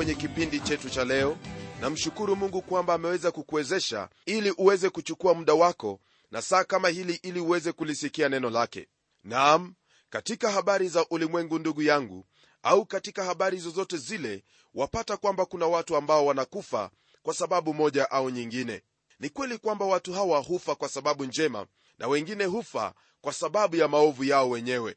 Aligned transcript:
kwenye 0.00 0.14
kipindi 0.14 0.60
chetu 0.60 0.90
cha 0.90 1.04
leo. 1.04 1.36
Namshukuru 1.80 2.36
mungu 2.36 2.62
kwamba 2.62 2.94
ameweza 2.94 3.30
kukuwezesha 3.30 4.08
ili 4.26 4.50
uweze 4.50 4.90
kuchukua 4.90 5.34
muda 5.34 5.54
wako 5.54 6.00
na 6.30 6.42
saa 6.42 6.64
kama 6.64 6.88
hili 6.88 7.14
ili 7.22 7.40
uweze 7.40 7.72
kulisikia 7.72 8.28
neno 8.28 8.50
lake. 8.50 8.88
Naam 9.24 9.74
katika 10.10 10.50
habari 10.50 10.88
za 10.88 11.06
ulimwengu 11.10 11.58
ndugu 11.58 11.82
yangu 11.82 12.26
au 12.62 12.86
katika 12.86 13.24
habari 13.24 13.58
zozote 13.58 13.96
zile 13.96 14.44
wapata 14.74 15.16
kwamba 15.16 15.46
kuna 15.46 15.66
watu 15.66 15.96
ambao 15.96 16.26
wanakufa 16.26 16.90
kwa 17.22 17.34
sababu 17.34 17.74
moja 17.74 18.10
au 18.10 18.30
nyingine. 18.30 18.82
Ni 19.18 19.28
kweli 19.28 19.58
kwamba 19.58 19.84
watu 19.84 20.12
hawa 20.12 20.38
hufa 20.38 20.74
kwa 20.74 20.88
sababu 20.88 21.24
njema 21.24 21.66
na 21.98 22.08
wengine 22.08 22.44
hufa 22.44 22.94
kwa 23.20 23.32
sababu 23.32 23.76
ya 23.76 23.88
maovu 23.88 24.24
yao 24.24 24.50
wenyewe. 24.50 24.96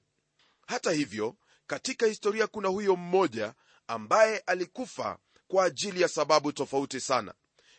Hata 0.68 0.92
hivyo 0.92 1.36
katika 1.68 2.06
historia 2.06 2.48
kuna 2.48 2.68
huyo 2.70 2.96
mmoja 2.96 3.54
ambaye 3.88 4.38
alikufa 4.38 5.18
kwa 5.48 5.66
ajili 5.66 6.02
ya 6.02 6.08
sababu 6.08 6.52
tofauti 6.52 7.00
sana. 7.00 7.34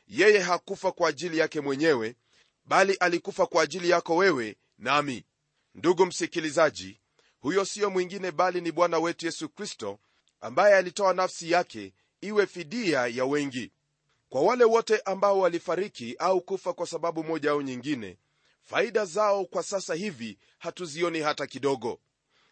Yeye 0.08 0.38
hakufa 0.38 0.92
kwa 0.92 1.08
ajili 1.08 1.38
yake 1.38 1.60
mwenyewe 1.60 2.16
bali 2.64 2.94
alikufa 2.94 3.47
kwa 3.47 3.62
ajili 3.62 3.91
yako 3.91 4.16
wewe 4.16 4.56
nami 4.78 5.25
ndugu 5.75 6.06
msikilizaji 6.06 7.00
huyo 7.41 7.64
siyo 7.64 7.91
mwingine 7.91 8.30
bali 8.30 8.60
ni 8.60 8.72
bwana 8.72 8.98
wetu 8.98 9.27
yesu 9.27 9.48
kristo 9.48 9.98
ambaye 10.41 10.75
alitoa 10.77 11.14
nafsi 11.14 11.50
yake 11.50 11.92
iwe 12.20 12.47
fidia 12.47 13.06
ya 13.06 13.25
wengi. 13.25 13.72
Kwa 14.28 14.42
wale 14.42 14.64
wote 14.64 14.98
ambao 15.05 15.38
walifariki 15.38 16.16
au 16.19 16.41
kufa 16.41 16.72
kwa 16.72 16.86
sababu 16.86 17.25
moja 17.25 17.50
au 17.50 17.62
nyingine 17.62 18.19
faida 18.62 19.05
zao 19.05 19.44
kwa 19.44 19.62
sasa 19.62 19.94
hivi 19.94 20.38
hatuzioni 20.58 21.20
hata 21.20 21.47
kidogo. 21.47 22.00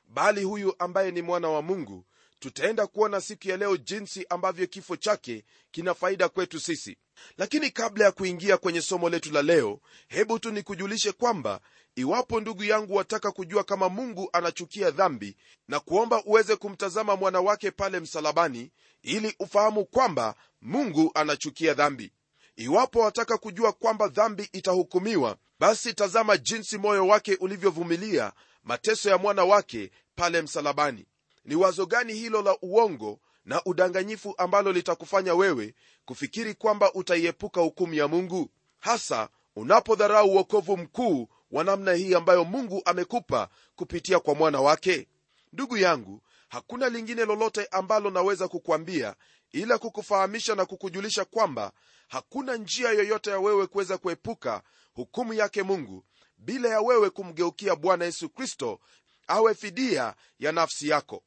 Bali 0.09 0.43
huyu 0.45 0.75
ambaye 0.79 1.11
ni 1.11 1.23
mwana 1.23 1.49
wa 1.49 1.63
mungu 1.63 2.05
tutaenda 2.43 2.87
kuona 2.87 3.21
siku 3.21 3.49
ya 3.49 3.57
leo 3.57 3.77
jinsi 3.77 4.27
ambavyo 4.29 4.67
kifo 4.67 4.97
chake 4.97 5.45
kina 5.71 5.95
faida 5.95 6.29
kwetu 6.29 6.61
sisi. 6.61 6.97
Lakini 7.39 7.71
kabla 7.71 8.05
ya 8.05 8.13
kuingia 8.13 8.57
kwenye 8.57 8.83
somo 8.83 9.09
letu 9.09 9.33
la 9.33 9.43
leo 9.43 9.81
hebu 10.09 10.39
tu 10.39 10.51
nikujulishe 10.51 11.13
kwamba 11.13 11.61
iwapo 11.97 12.41
ndugu 12.41 12.65
yangu 12.65 12.95
wataka 12.95 13.31
kujua 13.33 13.65
kama 13.65 13.89
mungu 13.89 14.29
anachukia 14.33 14.91
dhambi 14.91 15.37
na 15.69 15.81
kuomba 15.81 16.25
uweze 16.25 16.57
kumtazama 16.57 17.17
mwana 17.17 17.41
wake 17.41 17.71
pale 17.71 18.01
msalabani 18.01 18.71
ili 19.03 19.35
ufahamu 19.39 19.85
kwamba 19.85 20.35
mungu 20.63 21.11
anachukia 21.15 21.75
dhambi. 21.75 22.13
Iwapo 22.57 23.01
wataka 23.01 23.39
kujua 23.39 23.73
kwamba 23.73 24.09
dhambi 24.09 24.49
itahukumiwa 24.53 25.37
basi 25.61 25.95
tazama 25.95 26.37
jinsi 26.37 26.79
moyo 26.79 27.07
wake 27.07 27.35
ulivyovumilia 27.41 28.33
mateso 28.65 29.11
ya 29.11 29.19
mwana 29.19 29.45
wake 29.45 29.91
pale 30.15 30.43
msalabani 30.43 31.07
ni 31.45 31.55
wazo 31.55 31.87
gani 31.87 32.15
hilo 32.15 32.43
la 32.43 32.57
uongo 32.63 33.21
na 33.45 33.65
udanganyifu 33.65 34.35
ambalo 34.39 34.73
litakufanya 34.73 35.35
wewe 35.35 35.75
kufikiri 36.05 36.55
kwamba 36.55 36.93
utaiepuka 36.95 37.61
hukumu 37.61 37.95
ya 37.95 38.09
mungu? 38.09 38.51
Hasa 38.81 39.29
unapodharau 39.57 40.31
uokovu 40.31 40.77
mkuu 40.77 41.29
wa 41.51 41.65
namna 41.65 41.93
hii 41.93 42.15
ambayo 42.15 42.45
mungu 42.45 42.83
amekupa 42.85 43.49
kupitia 43.77 44.21
kwa 44.21 44.35
mwana 44.35 44.61
wake? 44.61 45.09
Ndugu 45.53 45.77
yangu 45.77 46.23
hakuna 46.49 46.89
lingine 46.89 47.25
lolote 47.25 47.67
ambalo 47.71 48.11
naweza 48.11 48.49
kukwambia 48.49 49.15
ila 49.53 49.79
kukufahamisha 49.79 50.55
na 50.55 50.65
kukujulisha 50.67 51.25
kwamba 51.25 51.73
hakuna 52.09 52.57
njia 52.57 52.91
yoyote 52.91 53.31
ya 53.31 53.39
wewe 53.41 53.67
kuweza 53.67 53.99
kuepuka 53.99 54.63
hukumu 54.95 55.35
yake 55.35 55.63
mungu 55.63 56.05
bila 56.37 56.69
ya 56.69 56.81
wewe 56.81 57.11
kumgeukia 57.11 57.77
bwana 57.77 58.05
yesu 58.05 58.29
kristo 58.29 58.81
awe 59.27 59.55
fidia 59.55 60.15
ya 60.39 60.53
nafsi 60.53 60.89
yako 60.89 61.23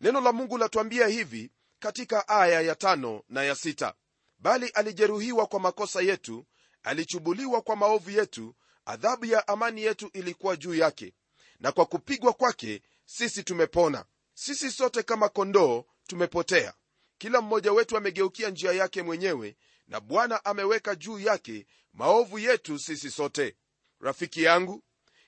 neno 0.00 0.20
la 0.20 0.32
mungu 0.32 0.58
latuambia 0.58 1.06
hivi 1.06 1.50
katika 1.78 2.28
aya 2.28 2.60
ya 2.60 2.74
tano 2.74 3.22
na 3.28 3.42
ya 3.44 3.54
sita. 3.54 3.94
Bali 4.38 4.68
alijeruhiwa 4.68 5.46
kwa 5.46 5.60
makosa 5.60 6.02
yetu 6.02 6.46
alichubuliwa 6.82 7.62
kwa 7.62 7.76
maovu 7.76 8.10
yetu 8.10 8.54
adhabu 8.84 9.24
ya 9.24 9.48
amani 9.48 9.82
yetu 9.82 10.10
ilikuwa 10.12 10.56
juu 10.56 10.74
yake. 10.74 11.14
Na 11.60 11.72
kwa 11.72 11.86
kupigwa 11.86 12.32
kwake 12.32 12.82
sisi 13.04 13.42
tumepona. 13.42 14.04
Sisi 14.34 14.70
sote 14.70 15.02
kama 15.02 15.28
kondoo 15.28 15.84
tumepotea. 16.06 16.74
Kila 17.18 17.40
mmoja 17.40 17.72
wetu 17.72 17.96
amegeukia 17.96 18.50
njia 18.50 18.72
yake 18.72 19.02
mwenyewe 19.02 19.56
na 19.88 20.00
bwana 20.00 20.44
ameweka 20.44 20.94
juu 20.94 21.18
yake 21.18 21.66
maovu 21.92 22.38
yetu 22.38 22.78
sisi 22.78 23.10
sote. 23.10 23.56
Rafiki 24.00 24.42
yangu 24.42 24.82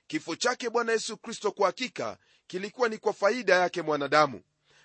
kifo 0.07 0.37
chake 0.37 0.71
bwana 0.71 0.93
yesu 0.93 1.17
kristo 1.17 1.53
kwa 1.53 1.67
hakika 1.67 2.19
kilikuwa 2.47 2.89
ni 2.89 2.99
kwa 2.99 3.13
faida 3.13 3.55
yake 3.55 3.83
mwanadamu 3.83 4.43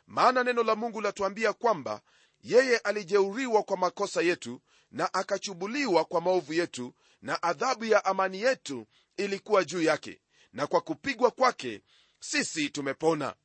maana 0.07 0.43
neno 0.43 0.63
la 0.63 0.75
mungu 0.75 1.01
latuambia 1.01 1.53
kwamba 1.53 2.01
yeye 2.41 2.77
alijeuriwa 2.77 3.63
kwa 3.63 3.77
makosa 3.77 4.21
yetu 4.21 4.61
na 4.91 5.13
akachubuliwa 5.13 6.05
kwa 6.05 6.21
maovu 6.21 6.53
yetu 6.53 6.93
na 7.21 7.43
adhabu 7.43 7.85
ya 7.85 8.05
amani 8.05 8.41
yetu 8.41 8.87
ilikuwa 9.17 9.63
juu 9.63 9.81
yake 9.81 10.21
na 10.53 10.67
kwa 10.67 10.81
kupigwa 10.81 11.31
kwake 11.31 11.81
sisi 12.19 12.69
tumepona. 12.69 13.35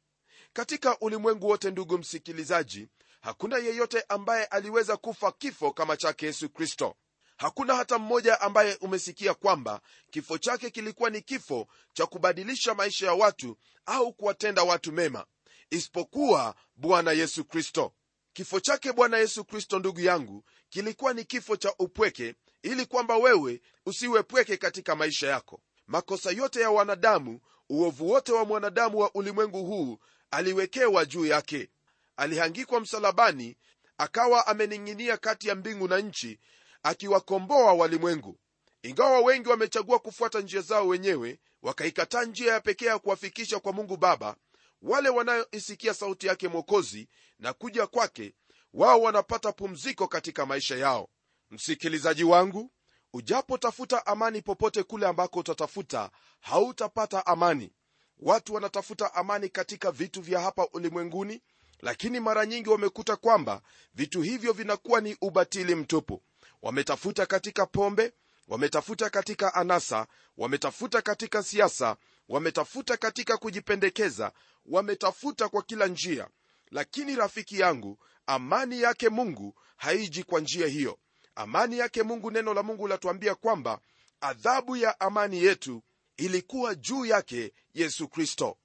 Katika 0.53 0.99
ulimwengu 0.99 1.47
wote 1.49 1.71
ndugu 1.71 1.99
msikilizaji 1.99 2.89
hakuna 3.21 3.59
yeyote 3.59 4.05
ambaye 4.09 4.45
aliweza 4.45 4.97
kufa 4.97 5.33
kifo 5.33 5.73
kama 5.73 5.97
chake 5.97 6.27
yesu 6.27 6.49
kristo. 6.49 6.97
Hakuna 7.37 7.75
hata 7.75 7.99
mmoja 7.99 8.41
ambaye 8.41 8.75
umesikia 8.81 9.35
kwamba 9.35 9.81
kifo 10.11 10.39
chake 10.39 10.71
kilikuwa 10.71 11.11
ni 11.11 11.23
kifo 11.23 11.67
cha 11.93 12.07
kubadilisha 12.07 12.75
maisha 12.75 13.07
ya 13.07 13.13
watu 13.15 13.57
au 13.87 14.13
kuwatenda 14.13 14.63
watu 14.63 14.93
mema 14.93 15.27
isipokuwa 15.71 16.55
bwana 16.77 17.13
yesu 17.13 17.45
kristo. 17.45 17.93
Kifo 18.33 18.61
chake 18.61 18.93
bwana 18.93 19.19
yesu 19.19 19.45
kristo 19.45 19.79
ndugu 19.79 20.01
yangu 20.01 20.45
kilikuwa 20.69 21.13
ni 21.13 21.25
kifo 21.25 21.57
cha 21.57 21.75
upweke 21.79 22.35
ili 22.63 22.87
kwamba 22.87 23.17
wewe 23.17 23.61
usiwe 23.87 24.23
pweke 24.23 24.57
katika 24.57 24.97
maisha 24.97 25.29
yako. 25.29 25.61
Makosa 25.87 26.31
yote 26.31 26.61
ya 26.61 26.71
wanadamu 26.71 27.41
uovu 27.69 28.09
wote 28.11 28.33
wa 28.33 28.45
mwanadamu 28.45 28.99
wa 28.99 29.15
ulimwengu 29.15 29.65
huu 29.65 29.99
aliwekewa 30.31 31.05
juu 31.05 31.27
yake. 31.27 31.69
Alihangikwa 32.17 32.81
msalabani 32.81 33.57
akawa 33.99 34.47
amening'inia 34.47 35.17
kati 35.17 35.49
ya 35.49 35.55
mbingu 35.55 35.89
na 35.89 35.99
nchi 35.99 36.39
akiwakomboa 36.83 37.73
walimwengu. 37.73 38.39
Ingawa 38.83 39.21
wengi 39.21 39.49
wamechagua 39.49 39.99
kufuata 39.99 40.41
njia 40.41 40.61
zao 40.61 40.87
wenyewe 40.89 41.39
wakaikataa 41.63 42.25
njia 42.25 42.53
ya 42.53 42.61
pekee 42.61 42.87
ya 42.87 42.99
kuwafikisha 42.99 43.59
kwa 43.61 43.73
mungu 43.73 43.97
baba 43.97 44.37
wale 44.83 45.09
wanayoisikia 45.09 45.95
sauti 45.95 46.27
yake 46.27 46.49
mwokozi 46.49 47.09
na 47.39 47.53
kuja 47.53 47.87
kwake 47.87 48.35
wao 48.73 49.01
wanapata 49.03 49.53
pumziko 49.53 50.09
katika 50.09 50.47
maisha 50.47 50.77
yao. 50.77 51.09
Msikilizaji 51.51 52.25
wangu 52.25 52.71
ujapotafuta 53.13 54.07
amani 54.07 54.43
popote 54.43 54.83
kule 54.83 55.07
ambako 55.07 55.39
utatafuta 55.41 56.11
hautapata 56.41 57.27
amani. 57.27 57.73
Watu 58.19 58.55
wanatafuta 58.55 59.15
amani 59.15 59.49
katika 59.49 59.91
vitu 59.93 60.23
vya 60.23 60.41
hapa 60.41 60.69
ulimwenguni 60.73 61.43
lakini 61.83 62.21
mara 62.21 62.47
nyingi 62.47 62.69
wamekuta 62.71 63.17
kwamba 63.17 63.63
vitu 63.95 64.23
hivyo 64.23 64.53
vinakuwa 64.53 65.01
ni 65.01 65.17
ubatili 65.21 65.75
mtupu. 65.75 66.23
Wametafuta 66.63 67.27
katika 67.27 67.67
pombe 67.67 68.13
wametafuta 68.49 69.11
katika 69.11 69.55
anasa 69.55 70.07
wametafuta 70.37 71.03
katika 71.03 71.43
siasa 71.43 71.97
wametafuta 72.31 72.97
katika 72.97 73.37
kujipendekeza 73.37 74.33
wametafuta 74.67 75.49
kwa 75.49 75.63
kila 75.63 75.87
njia. 75.87 76.29
Lakini 76.71 77.17
rafiki 77.17 77.61
yangu 77.61 77.99
amani 78.27 78.81
yake 78.81 79.09
mungu 79.09 79.55
haiji 79.77 80.25
kwa 80.25 80.41
njia 80.41 80.67
hiyo. 80.67 80.99
Amani 81.35 81.79
yake 81.79 82.03
mungu 82.03 82.31
neno 82.31 82.55
la 82.55 82.63
mungu 82.63 82.89
latuambia 82.89 83.35
kwamba 83.35 83.81
adhabu 84.21 84.77
ya 84.77 85.01
amani 85.01 85.43
yetu 85.45 85.83
ilikuwa 86.17 86.75
juu 86.75 87.05
yake 87.07 87.53
yesu 87.75 88.09
kristo. 88.09 88.57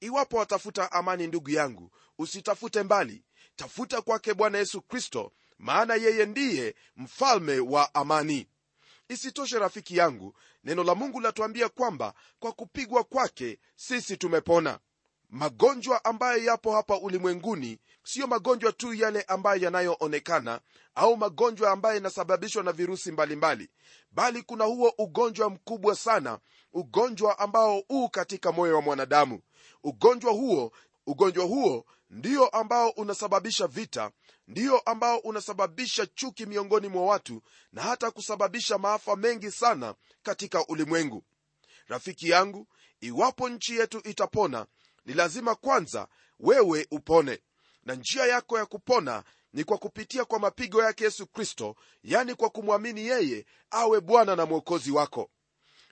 Iwapo 0.00 0.36
watafuta 0.36 0.92
amani 0.92 1.26
ndugu 1.26 1.50
yangu 1.50 1.90
usitafute 2.18 2.82
mbali. 2.82 3.24
Tafuta 3.56 4.02
kwake 4.02 4.34
bwana 4.34 4.58
yesu 4.58 4.82
kristo 4.82 5.32
maana 5.58 5.94
yeye 5.94 6.26
ndiye 6.26 6.74
mfalme 6.96 7.58
wa 7.60 7.94
amani. 7.94 8.48
Isitoshe 9.08 9.58
rafiki 9.58 9.96
yangu 9.96 10.34
neno 10.64 10.84
la 10.84 10.94
mungu 10.94 11.20
latuambia 11.20 11.68
kwamba 11.68 12.14
kwa 12.38 12.52
kupigwa 12.52 13.04
kwake 13.04 13.58
sisi 13.76 14.16
tumepona 14.16 14.78
magonjwa 15.30 16.04
ambayo 16.04 16.44
yapo 16.44 16.72
hapa 16.72 16.98
ulimwenguni 16.98 17.78
siyo 18.04 18.26
magonjwa 18.26 18.72
tu 18.72 18.94
yale 18.94 19.22
ambayo 19.22 19.62
yanayoonekana 19.62 20.60
au 20.94 21.16
magonjwa 21.16 21.70
ambayo 21.70 21.94
yanasababishwa 21.94 22.62
na 22.62 22.72
virusi 22.72 23.12
mbalimbali 23.12 23.62
mbali. 23.64 23.70
bali 24.10 24.42
kuna 24.42 24.64
huo 24.64 24.92
ugonjwa 24.98 25.50
mkubwa 25.50 25.94
sana 25.94 26.38
ugonjwa 26.72 27.38
ambao 27.38 27.82
huu 27.88 28.08
katika 28.08 28.52
moyo 28.52 28.74
wa 28.76 28.82
mwanadamu 28.82 29.40
ugonjwa 29.84 30.32
huo 30.32 30.72
ugonjwa 31.06 31.44
huo 31.44 31.84
ndio 32.10 32.48
ambao 32.48 32.90
unasababisha 32.90 33.66
vita 33.66 34.10
ndio 34.48 34.78
ambao 34.78 35.18
unasababisha 35.18 36.06
chuki 36.06 36.46
miongoni 36.46 36.88
mwa 36.88 37.04
watu 37.06 37.42
na 37.72 37.82
hata 37.82 38.10
kusababisha 38.10 38.78
maafa 38.78 39.16
mengi 39.16 39.50
sana 39.50 39.94
katika 40.22 40.66
ulimwengu. 40.66 41.24
Rafiki 41.86 42.28
yangu 42.28 42.66
iwapo 43.00 43.48
nchi 43.48 43.76
yetu 43.76 44.00
itapona 44.04 44.66
ni 45.04 45.14
lazima 45.14 45.54
kwanza 45.54 46.08
wewe 46.40 46.86
upone. 46.90 47.38
Na 47.84 47.94
njia 47.94 48.26
yako 48.26 48.58
ya 48.58 48.66
kupona 48.66 49.24
ni 49.52 49.64
kwa 49.64 49.78
kupitia 49.78 50.24
kwa 50.24 50.38
mapigo 50.38 50.82
yake 50.82 51.04
yesu 51.04 51.26
kristo 51.26 51.76
yani 52.04 52.34
kwa 52.34 52.50
kumwamini 52.50 53.06
yeye 53.06 53.46
awe 53.70 54.00
bwana 54.00 54.36
na 54.36 54.46
mwokozi 54.46 54.90
wako 54.90 55.30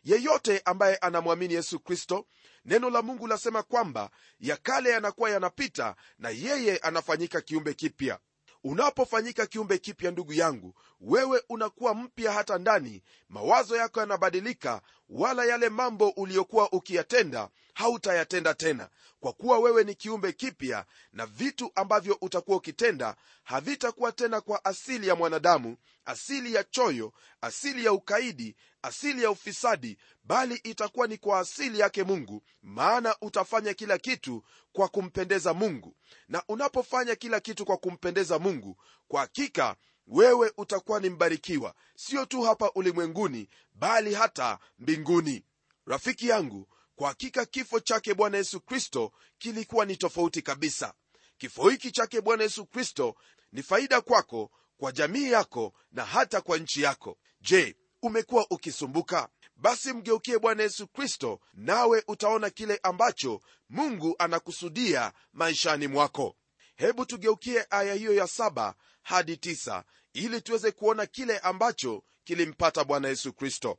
yeyote 0.05 0.63
ambaye 0.65 0.97
anamwamini 0.97 1.55
yesu 1.55 1.81
kristo 1.81 2.27
neno 2.65 2.91
la 2.91 3.03
mungu 3.03 3.27
lasema 3.27 3.63
kwamba 3.63 4.11
ya 4.41 4.57
kale 4.57 4.91
yanakuwa 4.91 5.31
yanapita 5.31 5.97
na 6.19 6.31
yeye 6.31 6.77
anafanyika 6.79 7.41
kiumbe 7.41 7.75
kipya. 7.75 8.19
Unapofanyika 8.65 9.47
kiumbe 9.47 9.79
kipya 9.79 10.11
ndugu 10.11 10.33
yangu 10.33 10.75
wewe 11.01 11.43
unakuwa 11.49 11.95
mpya 11.95 12.33
hata 12.33 12.59
ndani. 12.59 13.03
Mawazo 13.29 13.77
yako 13.77 14.01
yanabadilika 14.01 14.83
wala 15.09 15.45
yale 15.45 15.69
mambo 15.69 16.09
uliyokuwa 16.09 16.73
ukiyatenda 16.73 17.49
hautayatenda 17.79 18.55
tena 18.55 18.89
kwa 19.21 19.33
kuwa 19.33 19.59
wewe 19.59 19.85
ni 19.85 19.95
kiumbe 19.95 20.33
kipya 20.33 20.87
na 21.13 21.27
vitu 21.27 21.73
ambavyo 21.75 22.19
utakuwa 22.21 22.57
ukitenda 22.57 23.17
havitakuwa 23.45 24.13
tena 24.13 24.41
kwa 24.41 24.65
asili 24.65 25.09
ya 25.09 25.15
mwanadamu 25.17 25.77
asili 26.05 26.55
ya 26.55 26.65
choyo 26.65 27.13
asili 27.41 27.85
ya 27.85 27.93
ukaidi 27.93 28.57
asili 28.83 29.23
ya 29.23 29.31
ufisadi 29.31 29.99
bali 30.25 30.55
itakuwa 30.55 31.07
ni 31.07 31.17
kwa 31.19 31.39
asili 31.41 31.79
yake 31.79 32.05
mungu 32.05 32.43
maana 32.63 33.17
utafanya 33.21 33.75
kila 33.75 33.99
kitu 33.99 34.45
kwa 34.73 34.89
kumpendeza 34.89 35.55
mungu. 35.55 35.97
Na 36.29 36.43
unapofanya 36.49 37.15
kila 37.17 37.41
kitu 37.41 37.65
kwa 37.65 37.77
kumpendeza 37.77 38.39
mungu 38.39 38.77
kwa 39.09 39.21
hakika 39.21 39.77
wewe 40.07 40.53
utakuwa 40.57 41.01
ni 41.01 41.11
mbarikiwa 41.11 41.75
sio 41.97 42.27
tu 42.27 42.43
hapa 42.43 42.71
ulimwenguni 42.75 43.49
bali 43.75 44.15
hata 44.15 44.59
mbinguni. 44.79 45.45
Rafiki 45.87 46.29
yangu 46.29 46.69
kwa 46.99 47.09
hakika 47.09 47.47
kifo 47.47 47.81
chake 47.81 48.15
bwana 48.15 48.37
yesu 48.39 48.61
kristo 48.61 49.13
kilikuwa 49.39 49.85
ni 49.85 49.97
tofauti 49.97 50.43
kabisa. 50.43 50.95
Kifo 51.39 51.69
hiki 51.69 51.91
chake 51.91 52.21
bwana 52.21 52.43
yesu 52.43 52.67
kristo 52.67 53.15
ni 53.53 53.63
faida 53.63 54.01
kwako 54.01 54.51
kwa 54.79 54.93
jamii 54.93 55.31
yako 55.31 55.73
na 55.93 56.05
hata 56.05 56.41
kwa 56.41 56.59
nchi 56.59 56.83
yako. 56.83 57.19
Je 57.41 57.77
umekuwa 58.03 58.47
ukisumbuka? 58.51 59.29
Basi 59.57 59.93
mgeukie 59.93 60.39
bwana 60.39 60.63
yesu 60.63 60.87
kristo 60.89 61.41
nawe 61.55 62.05
utaona 62.09 62.51
kile 62.51 62.81
ambacho 62.83 63.41
mungu 63.69 64.15
anakusudia 64.19 65.13
maishani 65.33 65.87
mwako. 65.87 66.37
Hebu 66.77 67.07
tugeukie 67.07 67.67
aya 67.71 67.95
hiyo 67.95 68.15
ya 68.15 68.27
saba 68.27 68.75
hadi 69.03 69.37
tisa 69.37 69.85
ili 70.13 70.41
tuweze 70.41 70.73
kuona 70.73 71.07
kile 71.07 71.39
ambacho 71.39 72.05
kilimpata 72.25 72.85
bwana 72.85 73.09
yesu 73.09 73.33
kristo. 73.33 73.79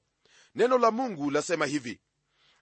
Neno 0.56 0.77
la 0.77 0.92
mungu 0.92 1.31
lasema 1.31 1.66
hivi 1.66 2.00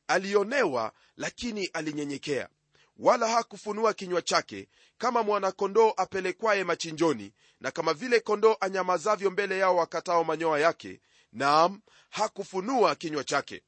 alionewa 0.07 0.91
lakini 1.17 1.65
alinyenyekea. 1.65 2.49
Wala 2.97 3.27
hakufunua 3.27 3.93
kinywa 3.93 4.21
chake 4.21 4.69
kama 4.97 5.23
mwanakondoo 5.23 5.93
apelekwaye 5.97 6.63
machinjoni 6.63 7.33
na 7.61 7.71
kama 7.71 7.93
vile 7.93 8.19
kondoo 8.19 8.55
anyamazavyo 8.59 9.31
mbele 9.31 9.57
yao 9.57 9.75
wakatao 9.75 10.23
manyoa 10.23 10.59
yake 10.59 11.01
naam 11.31 11.81
hakufunua 12.09 12.95
kinywa 12.95 13.23
chake. 13.23 13.63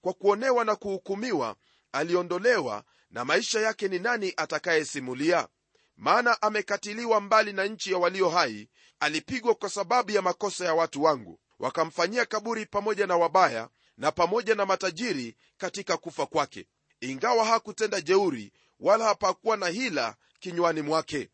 Kwa 0.00 0.12
kuonewa 0.12 0.64
na 0.64 0.76
kuhukumiwa 0.76 1.56
aliondolewa 1.92 2.84
na 3.10 3.24
maisha 3.24 3.60
yake 3.60 3.88
ni 3.88 3.98
nani 3.98 4.34
atakayesimulia? 4.36 5.48
Maana 5.96 6.42
amekatiliwa 6.42 7.20
mbali 7.20 7.52
na 7.52 7.64
nchi 7.64 7.92
ya 7.92 7.98
walio 7.98 8.28
hai 8.28 8.68
alipigwa 9.00 9.54
kwa 9.54 9.68
sababu 9.68 10.10
ya 10.10 10.22
makosa 10.22 10.64
ya 10.64 10.74
watu 10.74 11.02
wangu. 11.02 11.40
Wakamfanyia 11.58 12.24
kaburi 12.26 12.66
pamoja 12.66 13.06
na 13.06 13.16
wabaya 13.16 13.68
na 14.00 14.12
pamoja 14.12 14.54
na 14.54 14.66
matajiri 14.66 15.36
katika 15.58 15.96
kufa 15.96 16.26
kwake. 16.26 16.66
Ingawa 17.00 17.44
hakutenda 17.44 18.00
jeuri 18.00 18.52
wala 18.80 19.04
hapakuwa 19.04 19.56
na 19.56 19.66
hila 19.68 20.16
kinywani 20.38 20.82
mwake. 20.82 21.28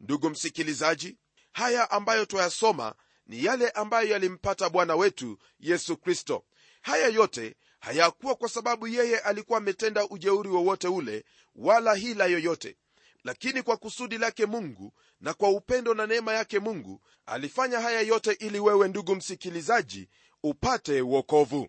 Ndugu 0.00 0.30
msikilizaji 0.30 1.16
haya 1.52 1.90
ambayo 1.90 2.24
twayasoma 2.26 2.94
ni 3.26 3.44
yale 3.44 3.70
ambayo 3.70 4.08
yalimpata 4.08 4.68
bwana 4.70 4.96
wetu 4.96 5.38
yesu 5.60 5.96
kristo. 5.96 6.44
Haya 6.82 7.06
yote 7.08 7.56
hayakuwa 7.80 8.34
kwa 8.34 8.48
sababu 8.48 8.88
yeye 8.88 9.18
alikuwa 9.18 9.58
ametenda 9.58 10.08
ujeuri 10.08 10.48
wowote 10.48 10.88
ule 10.88 11.24
wala 11.54 11.94
hila 11.94 12.26
yoyote. 12.26 12.76
Lakini 13.24 13.62
kwa 13.62 13.76
kusudi 13.76 14.18
lake 14.18 14.46
mungu 14.46 14.92
na 15.20 15.34
kwa 15.34 15.48
upendo 15.50 15.94
na 15.94 16.06
neema 16.06 16.32
yake 16.34 16.58
mungu 16.58 17.02
alifanya 17.26 17.80
haya 17.80 18.00
yote 18.00 18.32
ili 18.32 18.60
wewe 18.60 18.88
ndugu 18.88 19.14
msikilizaji 19.16 20.08
upate 20.42 21.00
uokovu 21.02 21.68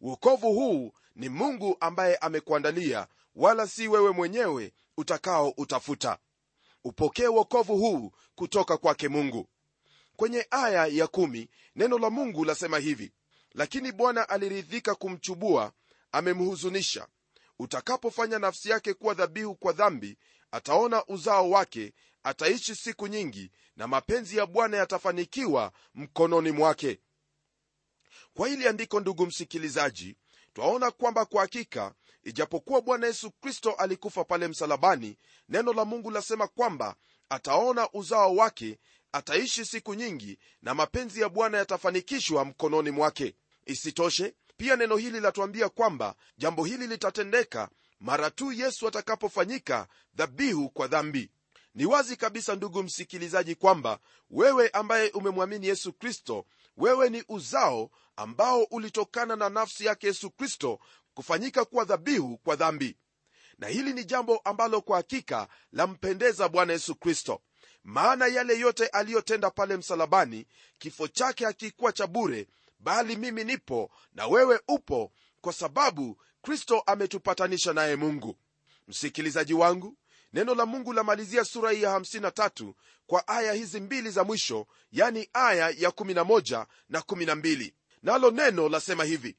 uokovu 0.00 0.52
huu 0.54 0.92
ni 1.14 1.28
mungu 1.28 1.76
ambaye 1.80 2.16
amekuandalia 2.16 3.06
wala 3.34 3.66
si 3.66 3.88
wewe 3.88 4.10
mwenyewe 4.10 4.72
utakao 4.96 5.48
utafuta. 5.56 6.18
Upokee 6.84 7.26
uokovu 7.26 7.76
huu 7.78 8.12
kutoka 8.34 8.76
kwake 8.76 9.08
mungu. 9.08 9.48
Kwenye 10.16 10.46
aya 10.50 10.86
ya 10.86 11.06
kumi, 11.06 11.48
neno 11.76 11.98
la 11.98 12.10
mungu 12.10 12.44
lasema 12.44 12.78
hivi 12.78 13.12
lakini 13.54 13.92
bwana 13.92 14.28
aliridhika 14.28 14.94
kumchubua 14.94 15.72
amemhuzunisha. 16.12 17.06
Utakapofanya 17.58 18.38
nafsi 18.38 18.70
yake 18.70 18.94
kuwa 18.94 19.14
dhabihu 19.14 19.54
kwa 19.54 19.72
dhambi 19.72 20.18
ataona 20.50 21.06
uzao 21.06 21.50
wake 21.50 21.92
ataishi 22.22 22.74
siku 22.74 23.06
nyingi 23.06 23.50
na 23.76 23.86
mapenzi 23.86 24.36
ya 24.36 24.46
bwana 24.46 24.76
yatafanikiwa 24.76 25.72
mkononi 25.94 26.50
mwake 26.52 27.00
kwa 28.38 28.48
hili 28.48 28.68
andiko 28.68 29.00
ndugu 29.00 29.26
msikilizaji 29.26 30.16
twaona 30.54 30.90
kwamba 30.90 31.24
kwa 31.24 31.40
hakika 31.42 31.94
ijapokuwa 32.24 32.80
bwana 32.80 33.06
yesu 33.06 33.30
kristo 33.30 33.72
alikufa 33.72 34.24
pale 34.24 34.48
msalabani 34.48 35.16
neno 35.48 35.72
la 35.72 35.84
mungu 35.84 36.10
lasema 36.10 36.48
kwamba 36.48 36.94
ataona 37.28 37.88
uzao 37.92 38.36
wake 38.36 38.78
ataishi 39.12 39.64
siku 39.64 39.94
nyingi 39.94 40.38
na 40.62 40.74
mapenzi 40.74 41.20
ya 41.20 41.28
bwana 41.28 41.58
yatafanikishwa 41.58 42.44
mkononi 42.44 42.90
mwake. 42.90 43.34
Isitoshe 43.66 44.34
pia 44.56 44.76
neno 44.76 44.96
hili 44.96 45.20
latuambia 45.20 45.68
kwamba 45.68 46.14
jambo 46.36 46.64
hili 46.64 46.86
litatendeka 46.86 47.68
mara 48.00 48.30
tu 48.30 48.52
yesu 48.52 48.88
atakapofanyika 48.88 49.88
dhabihu 50.14 50.68
kwa 50.70 50.86
dhambi. 50.86 51.30
Ni 51.74 51.86
wazi 51.86 52.16
kabisa 52.16 52.54
ndugu 52.56 52.82
msikilizaji 52.82 53.54
kwamba 53.54 53.98
wewe 54.30 54.68
ambaye 54.68 55.10
umemwamini 55.10 55.66
yesu 55.66 55.92
kristo 55.92 56.46
wewe 56.78 57.10
ni 57.10 57.24
uzao 57.28 57.90
ambao 58.16 58.62
ulitokana 58.62 59.36
na 59.36 59.48
nafsi 59.48 59.84
yake 59.84 60.06
yesu 60.06 60.30
kristo 60.30 60.78
kufanyika 61.14 61.64
kuwa 61.64 61.84
dhabihu 61.84 62.38
kwa 62.38 62.56
dhambi. 62.56 62.96
Na 63.58 63.68
hili 63.68 63.92
ni 63.92 64.04
jambo 64.04 64.36
ambalo 64.38 64.80
kwa 64.80 64.96
hakika 64.96 65.48
lampendeza 65.72 66.48
bwana 66.48 66.72
yesu 66.72 66.94
kristo. 66.94 67.42
Maana 67.84 68.26
yale 68.26 68.58
yote 68.58 68.86
aliyotenda 68.86 69.50
pale 69.50 69.76
msalabani 69.76 70.46
kifo 70.78 71.08
chake 71.08 71.44
hakikuwa 71.44 71.92
cha 71.92 72.06
bure 72.06 72.48
bali 72.78 73.16
mimi 73.16 73.44
nipo 73.44 73.90
na 74.12 74.26
wewe 74.26 74.60
upo 74.68 75.12
kwa 75.40 75.52
sababu 75.52 76.20
kristo 76.42 76.82
ametupatanisha 76.86 77.72
naye 77.72 77.96
mungu. 77.96 78.36
Msikilizaji 78.88 79.54
wangu 79.54 79.96
neno 80.32 80.54
la 80.54 80.66
mungu 80.66 80.92
lamalizia 80.92 81.44
sura 81.44 81.70
hii 81.70 81.82
ya 81.82 81.98
53 81.98 82.72
kwa 83.06 83.28
aya 83.28 83.52
hizi 83.52 83.80
mbili 83.80 84.10
za 84.10 84.24
mwisho 84.24 84.66
yani 84.92 85.28
aya 85.32 85.70
ya 85.70 85.90
11 85.90 86.66
na 86.88 87.00
12 87.00 87.72
nalo 88.02 88.30
neno 88.30 88.68
lasema 88.68 89.04
hivi 89.04 89.36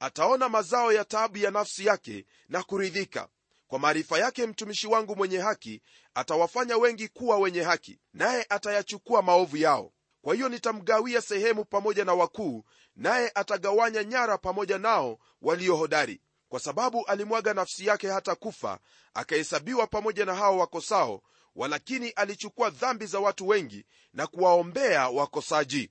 ataona 0.00 0.48
mazao 0.48 0.92
ya 0.92 1.04
taabu 1.04 1.38
ya 1.38 1.50
nafsi 1.50 1.86
yake 1.86 2.26
na 2.48 2.62
kuridhika. 2.62 3.28
Kwa 3.66 3.78
maarifa 3.78 4.18
yake 4.18 4.46
mtumishi 4.46 4.86
wangu 4.86 5.16
mwenye 5.16 5.38
haki 5.38 5.82
atawafanya 6.14 6.76
wengi 6.76 7.08
kuwa 7.08 7.38
wenye 7.38 7.62
haki 7.62 7.98
naye 8.12 8.46
atayachukua 8.48 9.22
maovu 9.22 9.56
yao. 9.56 9.92
Kwa 10.22 10.34
hiyo 10.34 10.48
nitamgawia 10.48 11.20
sehemu 11.20 11.64
pamoja 11.64 12.04
na 12.04 12.14
wakuu 12.14 12.64
naye 12.96 13.32
atagawanya 13.34 14.04
nyara 14.04 14.38
pamoja 14.38 14.78
nao 14.78 15.18
walio 15.42 15.76
hodari 15.76 16.20
kwa 16.54 16.60
sababu 16.60 17.06
alimwaga 17.06 17.54
nafsi 17.54 17.86
yake 17.86 18.08
hata 18.08 18.34
kufa 18.34 18.78
akahesabiwa 19.14 19.86
pamoja 19.86 20.24
na 20.24 20.34
hao 20.34 20.58
wakosao 20.58 21.22
walakini 21.54 22.08
alichukua 22.10 22.70
dhambi 22.70 23.06
za 23.06 23.20
watu 23.20 23.48
wengi 23.48 23.84
na 24.12 24.26
kuwaombea 24.26 25.08
wakosaji. 25.08 25.90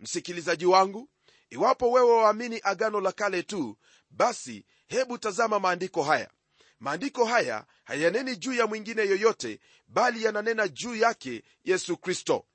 Msikilizaji 0.00 0.66
wangu 0.66 1.08
iwapo 1.50 1.90
wewe 1.90 2.12
waamini 2.12 2.60
agano 2.62 3.00
la 3.00 3.12
kale 3.12 3.42
tu 3.42 3.76
basi 4.10 4.64
hebu 4.86 5.18
tazama 5.18 5.60
maandiko 5.60 6.02
haya. 6.02 6.30
Maandiko 6.80 7.24
haya 7.24 7.64
hayaneni 7.84 8.36
juu 8.36 8.52
ya 8.52 8.66
mwingine 8.66 9.02
yoyote 9.02 9.60
bali 9.88 10.24
yananena 10.24 10.68
juu 10.68 10.94
yake 10.94 11.42
yesu 11.64 11.96
kristo. 11.96 12.46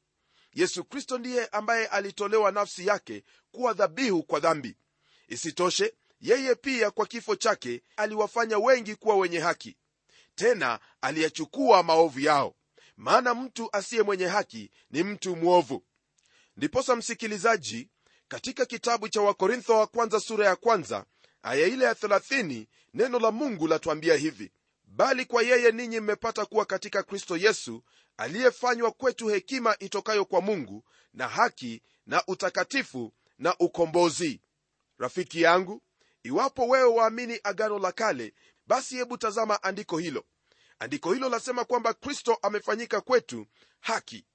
Yesu 0.54 0.84
kristo 0.84 1.18
ndiye 1.18 1.46
ambaye 1.48 1.88
alitolewa 1.88 2.52
nafsi 2.52 2.88
yake 2.88 3.24
kuwa 3.52 3.74
dhabihu 3.74 4.24
kwa 4.24 4.40
dhambi. 4.40 4.78
Isitoshe 5.28 5.94
yeye 6.22 6.56
pia 6.56 6.92
kwa 6.92 7.06
kifo 7.06 7.36
chake 7.36 7.82
aliwafanya 7.98 8.58
wengi 8.58 8.96
kuwa 8.96 9.16
wenye 9.16 9.40
haki. 9.40 9.78
Tena 10.36 10.80
aliyachukua 11.02 11.84
maovu 11.84 12.20
yao. 12.20 12.56
Maana 12.98 13.34
mtu 13.34 13.70
asiye 13.76 14.04
mwenye 14.04 14.28
haki 14.28 14.72
ni 14.92 15.04
mtu 15.04 15.36
mwovu. 15.36 15.84
Ndiposa 16.58 16.96
msikilizaji 16.96 17.90
katika 18.28 18.66
kitabu 18.66 19.10
cha 19.10 19.22
wakorintho 19.22 19.78
wa 19.78 19.88
kwanza 19.88 20.20
sura 20.20 20.46
ya 20.48 20.56
kwanza 20.56 21.06
aya 21.44 21.68
ile 21.68 21.86
ya 21.86 21.94
30 21.94 22.66
neno 22.94 23.20
la 23.20 23.32
mungu 23.32 23.68
latuambia 23.68 24.16
hivi. 24.16 24.52
Bali 24.84 25.26
kwa 25.26 25.44
yeye 25.44 25.72
ninyi 25.72 26.00
mmepata 26.00 26.46
kuwa 26.46 26.66
katika 26.66 27.04
kristo 27.04 27.38
yesu 27.38 27.84
aliyefanywa 28.18 28.92
kwetu 28.92 29.28
hekima 29.28 29.76
itokayo 29.80 30.26
kwa 30.26 30.42
mungu 30.42 30.84
na 31.14 31.28
haki 31.28 31.82
na 32.08 32.24
utakatifu 32.28 33.14
na 33.40 33.58
ukombozi. 33.58 34.42
Rafiki 34.98 35.42
yangu 35.42 35.82
iwapo 36.25 36.67
wewe 36.67 36.89
waamini 36.89 37.39
agano 37.44 37.79
la 37.79 37.91
kale 37.91 38.34
basi 38.67 38.96
hebu 38.96 39.17
tazama 39.17 39.63
andiko 39.63 39.98
hilo. 39.98 40.24
Andiko 40.79 41.13
hilo 41.13 41.29
lasema 41.29 41.65
kwamba 41.65 41.94
kristo 41.94 42.38
amefanyika 42.41 43.01
kwetu 43.01 43.46
haki. 43.79 44.25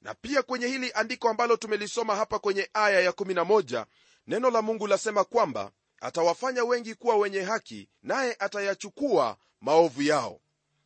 Na 0.00 0.14
pia 0.14 0.42
kwenye 0.42 0.66
hili 0.66 0.92
andiko 0.94 1.28
ambalo 1.28 1.56
tumelisoma 1.56 2.16
hapa 2.16 2.38
kwenye 2.38 2.70
aya 2.74 3.10
ya11 3.10 3.86
neno 4.26 4.50
la 4.50 4.62
mungu 4.62 4.86
lasema 4.86 5.24
kwamba 5.24 5.72
atawafanya 6.00 6.64
wengi 6.64 6.94
kuwa 6.94 7.16
wenye 7.16 7.40
haki 7.42 7.88
naye 8.02 8.36
atayachukua 8.38 9.36
maovu 9.60 10.02
yao. 10.02 10.40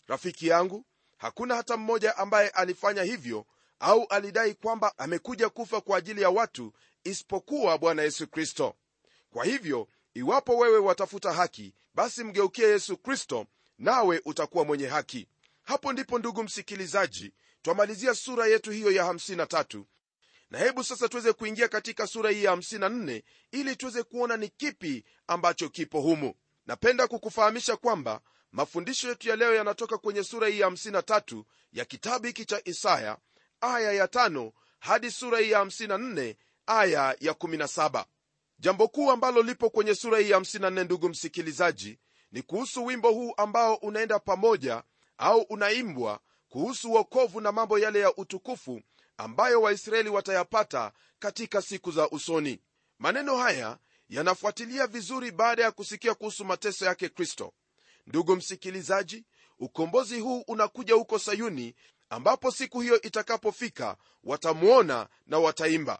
Rafiki 0.06 0.46
yangu 0.46 0.84
hakuna 1.16 1.56
hata 1.56 1.76
mmoja 1.76 2.16
ambaye 2.16 2.48
alifanya 2.48 3.02
hivyo 3.02 3.46
au 3.80 4.04
alidai 4.08 4.54
kwamba 4.54 4.98
amekuja 4.98 5.48
kufa 5.48 5.80
kwa 5.80 5.98
ajili 5.98 6.22
ya 6.22 6.30
watu 6.30 6.72
isipokuwa 7.04 7.78
bwana 7.78 8.02
yesu 8.02 8.26
kristo. 8.28 8.75
Kwa 9.30 9.44
hivyo 9.44 9.88
iwapo 10.16 10.56
wewe 10.56 10.78
watafuta 10.78 11.32
haki 11.32 11.75
basi 11.94 12.25
mgeukie 12.25 12.66
yesu 12.68 12.96
kristo 12.96 13.46
nawe 13.78 14.23
utakuwa 14.25 14.64
mwenye 14.64 14.87
haki. 14.87 15.28
Hapo 15.62 15.92
ndipo 15.92 16.18
ndugu 16.18 16.42
msikilizaji 16.42 17.32
twamalizia 17.62 18.14
sura 18.14 18.46
yetu 18.46 18.70
hiyo 18.70 18.90
ya 18.90 19.04
53 19.04 19.82
na 20.50 20.58
hebu 20.58 20.85
sasa 20.85 21.08
tuweze 21.08 21.32
kuingia 21.32 21.68
katika 21.68 22.06
sura 22.06 22.30
hii 22.30 22.44
ya 22.44 22.52
54 22.56 23.23
ili 23.52 23.76
tuweze 23.76 24.02
kuona 24.02 24.37
ni 24.37 24.49
kipi 24.49 25.04
ambacho 25.26 25.68
kipo 25.68 26.00
humu. 26.00 26.35
Napenda 26.66 27.06
kukufahamisha 27.06 27.76
kwamba 27.76 28.20
mafundisho 28.52 29.08
yetu 29.08 29.28
ya 29.28 29.37
leo 29.37 29.54
yanatoka 29.54 29.99
kwenye 29.99 30.25
sura 30.25 30.49
hii 30.49 30.61
ya 30.61 30.68
53 30.68 31.44
ya 31.73 31.85
kitabu 31.85 32.26
hiki 32.26 32.44
cha 32.44 32.61
isaya 32.64 33.18
aya 33.61 33.92
ya 33.92 34.06
5 34.06 34.52
hadi 34.78 35.11
sura 35.11 35.38
hii 35.38 35.50
ya 35.50 35.64
54 35.64 36.35
aya 36.66 37.16
ya 37.20 37.32
17 37.32 38.04
jambo 38.58 38.88
kuu 38.88 39.10
ambalo 39.10 39.42
lipo 39.42 39.70
kwenye 39.70 39.94
sura 39.94 40.18
hii 40.18 40.30
ya 40.30 40.38
54 40.38 40.84
ndugu 40.84 41.08
msikilizaji 41.08 41.98
ni 42.32 42.42
kuhusu 42.42 42.84
wimbo 42.84 43.10
huu 43.10 43.32
ambao 43.36 43.75
unaenda 43.75 44.18
pamoja 44.18 44.82
au 45.18 45.40
unaimbwa 45.40 46.20
kuhusu 46.48 46.90
uokovu 46.92 47.40
na 47.40 47.52
mambo 47.52 47.78
yale 47.78 48.00
ya 48.00 48.16
utukufu 48.16 48.80
ambayo 49.16 49.62
waisraeli 49.62 50.08
watayapata 50.08 50.92
katika 51.18 51.62
siku 51.62 51.90
za 51.90 52.10
usoni. 52.10 52.60
Maneno 52.98 53.36
haya 53.36 53.78
yanafuatilia 54.08 54.86
vizuri 54.86 55.30
baada 55.30 55.62
ya 55.62 55.70
kusikia 55.72 56.14
kuhusu 56.14 56.44
mateso 56.44 56.84
yake 56.84 57.08
kristo. 57.08 57.52
Ndugu 58.06 58.36
msikilizaji 58.36 59.25
ukombozi 59.58 60.20
huu 60.20 60.40
unakuja 60.48 60.94
huko 60.94 61.18
sayuni 61.18 61.75
ambapo 62.10 62.50
siku 62.50 62.80
hiyo 62.80 63.00
itakapofika 63.02 63.96
watamwona 64.25 65.08
na 65.26 65.38
wataimba 65.38 65.98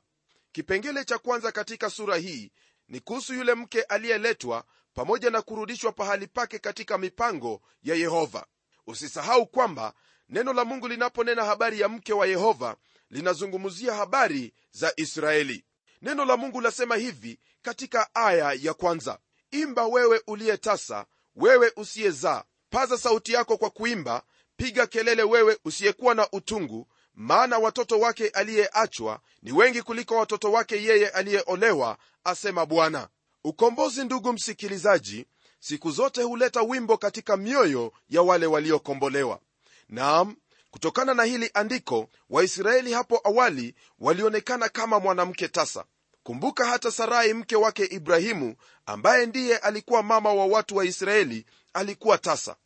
kipengele 0.56 1.04
cha 1.04 1.18
kwanza 1.18 1.52
katika 1.52 1.90
sura 1.90 2.16
hii 2.16 2.52
ni 2.88 3.00
kuhusu 3.00 3.34
yule 3.34 3.54
mke 3.54 3.82
aliyeletwa 3.82 4.64
pamoja 4.94 5.30
na 5.30 5.42
kurudishwa 5.42 5.92
pahali 5.92 6.26
pake 6.26 6.58
katika 6.58 6.98
mipango 6.98 7.62
ya 7.82 7.94
yehova. 7.94 8.46
Usisahau 8.86 9.46
kwamba 9.46 9.94
neno 10.28 10.52
la 10.52 10.64
mungu 10.64 10.88
linaponena 10.88 11.44
habari 11.44 11.80
ya 11.80 11.88
mke 11.88 12.12
wa 12.12 12.26
yehova 12.26 12.76
linazungumzia 13.10 13.94
habari 13.94 14.54
za 14.70 14.92
israeli. 14.96 15.64
Neno 16.02 16.25
la 16.25 16.36
mungu 16.36 16.60
lasema 16.60 16.96
hivi 16.96 17.38
katika 17.62 18.14
aya 18.14 18.52
ya 18.60 18.75
kwanza 18.75 19.18
imba 19.50 19.86
wewe 19.86 20.22
uliyetasa 20.26 21.06
wewe 21.34 21.72
usiyezaa. 21.76 22.44
Paza 22.70 22.98
sauti 22.98 23.32
yako 23.32 23.56
kwa 23.56 23.70
kuimba 23.70 24.22
piga 24.56 24.86
kelele 24.86 25.22
wewe 25.22 25.58
usiyekuwa 25.64 26.14
na 26.14 26.28
utungu 26.32 26.88
maana 27.16 27.58
watoto 27.58 28.00
wake 28.00 28.28
aliyeachwa 28.28 29.20
ni 29.42 29.52
wengi 29.52 29.82
kuliko 29.82 30.16
watoto 30.16 30.52
wake 30.52 30.82
yeye 30.85 31.08
aliyeolewa 31.08 31.99
asema 32.25 32.66
bwana. 32.66 33.08
Ukombozi 33.44 34.04
ndugu 34.04 34.32
msikilizaji 34.32 35.26
siku 35.61 35.90
zote 35.90 36.23
huleta 36.23 36.62
wimbo 36.62 36.96
katika 36.96 37.37
mioyo 37.37 37.92
ya 38.08 38.23
wale 38.23 38.46
waliokombolewa. 38.46 39.40
Naam 39.88 40.37
kutokana 40.70 41.14
na 41.14 41.25
hili 41.25 41.50
andiko 41.54 42.08
waisraeli 42.30 42.92
hapo 42.92 43.20
awali 43.25 43.75
walionekana 43.99 44.68
kama 44.68 45.00
mwanamke 45.00 45.49
tasa. 45.49 45.85
Kumbuka 46.23 46.66
hata 46.66 46.90
sarai 46.90 47.35
mke 47.35 47.56
wake 47.56 47.85
ibrahimu 47.85 48.56
ambaye 48.87 49.26
ndiye 49.26 49.58
alikuwa 49.58 50.02
mama 50.02 50.32
wa 50.32 50.46
watu 50.46 50.76
wa 50.76 50.85
israeli 50.85 51.46
alikuwa 51.73 52.18
tasa. 52.18 52.56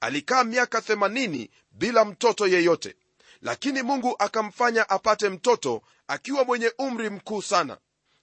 Alikaa 0.00 0.44
miaka 0.44 0.78
80 0.78 1.48
bila 1.70 2.04
mtoto 2.04 2.46
yeyote 2.46 2.96
lakini 3.42 3.82
mungu 3.82 4.16
akamfanya 4.18 4.88
apate 4.90 5.28
mtoto 5.28 5.82
akiwa 6.08 6.44
mwenye 6.44 6.72
umri 6.78 7.10
mkuu 7.10 7.42
sana. 7.42 7.78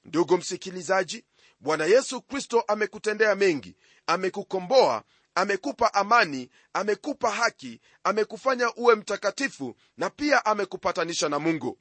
Ndugu 0.05 0.37
msikilizaji 0.37 1.23
bwana 1.59 1.85
yesu 1.85 2.21
kristo 2.21 2.61
amekutendea 2.67 3.35
mengi 3.35 3.75
amekukomboa 4.07 5.03
amekupa 5.35 5.93
amani 5.93 6.49
amekupa 6.73 7.31
haki 7.31 7.81
amekufanya 8.03 8.73
uwe 8.75 8.95
mtakatifu 8.95 9.75
na 9.97 10.09
pia 10.09 10.45
amekupatanisha 10.45 11.29
na 11.29 11.39
mungu. 11.39 11.77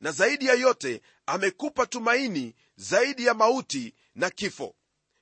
Na 0.00 0.12
zaidi 0.12 0.46
ya 0.46 0.54
yote 0.54 1.02
amekupa 1.26 1.86
tumaini 1.86 2.54
zaidi 2.76 3.26
ya 3.26 3.34
mauti 3.34 3.94
na 4.14 4.30
kifo. 4.30 4.74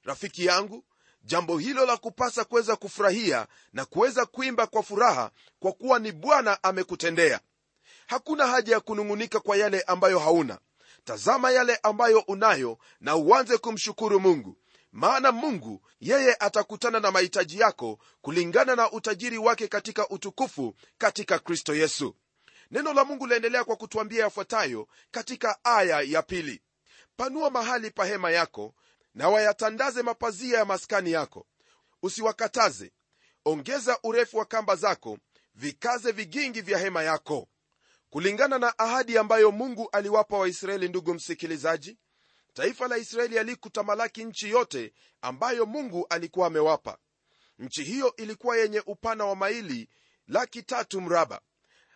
Rafiki 0.04 0.44
yangu 0.46 0.84
jambo 1.22 1.58
hilo 1.58 1.86
la 1.86 1.96
kupasa 1.96 2.44
kuweza 2.44 2.76
kufurahia 2.76 3.46
na 3.72 3.84
kuweza 3.84 4.26
kuimba 4.26 4.66
kwa 4.66 4.82
furaha 4.82 5.30
kwa 5.60 5.72
kuwa 5.72 5.98
ni 5.98 6.12
bwana 6.12 6.62
amekutendea 6.62 7.40
hakuna 8.06 8.46
haja 8.46 8.74
ya 8.74 8.80
kunung'unika 8.80 9.40
kwa 9.40 9.56
yale 9.56 9.80
ambayo 9.82 10.18
hauna. 10.18 10.58
Tazama 11.04 11.50
yale 11.50 11.78
ambayo 11.82 12.18
unayo 12.20 12.78
na 13.00 13.16
uanze 13.16 13.58
kumshukuru 13.58 14.20
mungu. 14.20 14.56
Maana 14.92 15.32
mungu 15.32 15.80
yeye 16.00 16.34
atakutana 16.40 17.00
na 17.00 17.10
mahitaji 17.10 17.60
yako 17.60 17.98
kulingana 18.20 18.76
na 18.76 18.92
utajiri 18.92 19.38
wake 19.38 19.68
katika 19.68 20.08
utukufu 20.08 20.74
katika 20.98 21.38
kristo 21.38 21.74
yesu. 21.74 22.16
Neno 22.70 22.92
la 22.92 23.04
mungu 23.04 23.26
laendelea 23.26 23.64
kwa 23.64 23.76
kutuambia 23.76 24.24
yafuatayo 24.24 24.88
katika 25.10 25.58
aya 25.64 26.00
ya 26.00 26.22
pili. 26.22 26.62
Panua 27.16 27.50
mahali 27.50 27.90
pa 27.90 28.04
hema 28.06 28.30
yako 28.30 28.74
na 29.14 29.28
wayatandaze 29.28 30.02
mapazia 30.02 30.58
ya 30.58 30.64
maskani 30.64 31.12
yako. 31.12 31.46
Usiwakataze. 32.02 32.92
Ongeza 33.44 33.98
urefu 34.02 34.36
wa 34.38 34.44
kamba 34.44 34.76
zako 34.76 35.18
vikaze 35.54 36.12
vigingi 36.12 36.60
vya 36.60 36.78
hema 36.78 37.02
yako 37.02 37.48
kulingana 38.14 38.58
na 38.58 38.78
ahadi 38.78 39.18
ambayo 39.18 39.52
mungu 39.52 39.88
aliwapa 39.92 40.38
waisraeli 40.38 40.88
ndugu 40.88 41.14
msikilizaji 41.14 41.98
taifa 42.52 42.88
la 42.88 42.96
israeli 42.98 43.38
alikutamalaki 43.38 44.24
nchi 44.24 44.50
yote 44.50 44.92
ambayo 45.22 45.66
mungu 45.66 46.06
alikuwa 46.10 46.46
amewapa. 46.46 46.98
Nchi 47.58 47.84
hiyo 47.84 48.16
ilikuwa 48.16 48.56
yenye 48.56 48.82
upana 48.86 49.24
wa 49.24 49.36
maili 49.36 49.88
laki 50.28 50.62
tatu 50.62 51.00
mraba. 51.00 51.40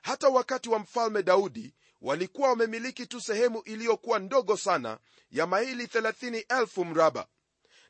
Hata 0.02 0.28
wakati 0.28 0.68
wa 0.68 0.78
mfalme 0.78 1.22
daudi 1.22 1.74
walikuwa 2.00 2.48
wamemiliki 2.48 3.06
tu 3.06 3.20
sehemu 3.20 3.62
iliyokuwa 3.62 4.18
ndogo 4.18 4.56
sana 4.56 4.98
ya 5.30 5.46
maili 5.46 5.84
30,000 5.86 6.84
mraba. 6.84 7.26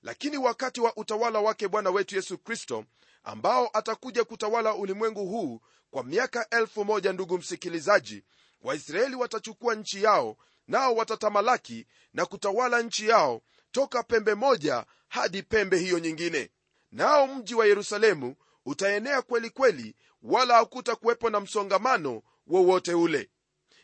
Lakini 0.03 0.37
wakati 0.37 0.81
wa 0.81 0.97
utawala 0.97 1.41
wake 1.41 1.69
bwana 1.69 1.91
wetu 1.91 2.17
yesu 2.17 2.39
kristo 2.39 2.85
ambao 3.25 3.71
atakuja 3.73 4.25
kutawala 4.25 4.75
ulimwengu 4.75 5.27
huu 5.27 5.61
kwa 5.91 6.05
miaka 6.05 6.43
1 6.43 7.13
ndugu 7.13 7.39
msikilizaji. 7.39 8.25
Waisraeli 8.63 9.15
watachukua 9.17 9.75
nchi 9.75 10.03
yao 10.03 10.37
nao 10.69 10.95
watatamalaki 10.95 11.87
na 12.13 12.27
kutawala 12.27 12.83
nchi 12.83 13.09
yao 13.09 13.43
toka 13.71 14.03
pembe 14.03 14.35
moja 14.35 14.85
hadi 15.09 15.43
pembe 15.43 15.79
hiyo 15.79 15.99
nyingine. 15.99 16.51
Nao 16.93 17.27
mji 17.27 17.55
wa 17.55 17.67
yerusalemu 17.67 18.37
utaenea 18.67 19.23
kweli 19.23 19.51
kweli 19.51 19.97
wala 20.23 20.55
hakuta 20.55 20.97
kuwepo 20.97 21.31
na 21.31 21.41
msongamano 21.41 22.23
wowote 22.47 22.95
ule. 22.95 23.31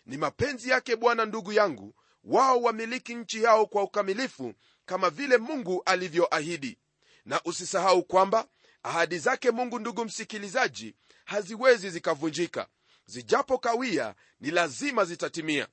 Ni 0.07 0.17
mapenzi 0.17 0.71
yake 0.71 0.97
bwana 0.97 1.25
ndugu 1.25 1.53
yangu 1.53 1.95
wao 2.25 2.61
wamiliki 2.63 3.15
nchi 3.15 3.43
yao 3.43 3.67
kwa 3.67 3.83
ukamilifu 3.83 4.55
kama 4.87 5.11
vile 5.11 5.37
mungu 5.39 5.83
alivyoahidi. 5.87 6.79
Na 7.25 7.41
usisahau 7.45 8.03
kwamba 8.05 8.47
ahadi 8.85 9.19
zake 9.19 9.51
mungu 9.51 9.79
ndugu 9.79 10.05
msikilizaji 10.05 10.95
haziwezi 11.25 11.91
zikavunjika. 11.91 12.67
Zijapo 13.07 13.59
kawia 13.59 14.15
ni 14.41 14.51
lazima 14.51 15.05
zitatimia. 15.05 15.69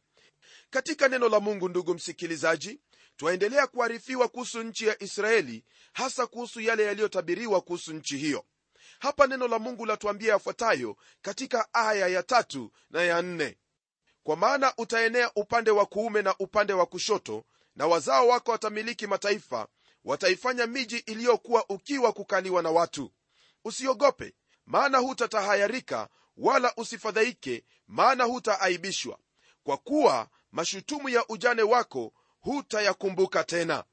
Katika 0.69 1.07
neno 1.07 1.29
la 1.29 1.39
mungu 1.39 1.69
ndugu 1.69 1.93
msikilizaji 1.93 2.79
twaendelea 3.17 3.67
kuarifiwa 3.67 4.27
kuhusu 4.27 4.63
nchi 4.63 4.87
ya 4.87 5.03
israeli 5.03 5.65
hasa 5.93 6.27
kuhusu 6.27 6.61
yale 6.61 6.83
yaliyotabiriwa 6.83 7.61
kuhusu 7.61 7.93
nchi 7.93 8.17
hiyo. 8.17 8.45
Hapa 8.99 9.27
neno 9.27 9.47
la 9.47 9.59
mungu 9.59 9.85
latuambia 9.85 10.33
yafuatayo 10.33 10.97
katika 11.21 11.73
aya 11.73 12.07
ya 12.07 12.23
tatu 12.23 12.71
na 12.89 13.01
ya 13.03 13.21
nne. 13.21 13.57
Kwa 14.23 14.35
maana 14.35 14.73
utaenea 14.77 15.31
upande 15.35 15.71
wa 15.71 15.85
kuume 15.85 16.21
na 16.21 16.35
upande 16.39 16.73
wa 16.73 16.85
kushoto 16.85 17.45
na 17.75 17.87
wazao 17.87 18.27
wako 18.27 18.51
watamiliki 18.51 19.07
mataifa 19.07 19.67
wataifanya 20.05 20.67
miji 20.67 20.97
iliyokuwa 20.97 21.69
ukiwa 21.69 22.13
kukaliwa 22.13 22.61
na 22.61 22.69
watu. 22.71 23.11
Usiogope 23.65 24.33
maana 24.65 24.97
hutatahayarika 24.97 26.09
wala 26.37 26.73
usifadhaike 26.77 27.63
maana 27.87 28.23
hutaaibishwa. 28.23 29.19
Kwa 29.63 29.77
kuwa 29.77 30.29
mashutumu 30.51 31.09
ya 31.09 31.27
ujane 31.27 31.61
wako 31.61 32.13
hutayakumbuka 32.39 33.43
tena. 33.43 33.83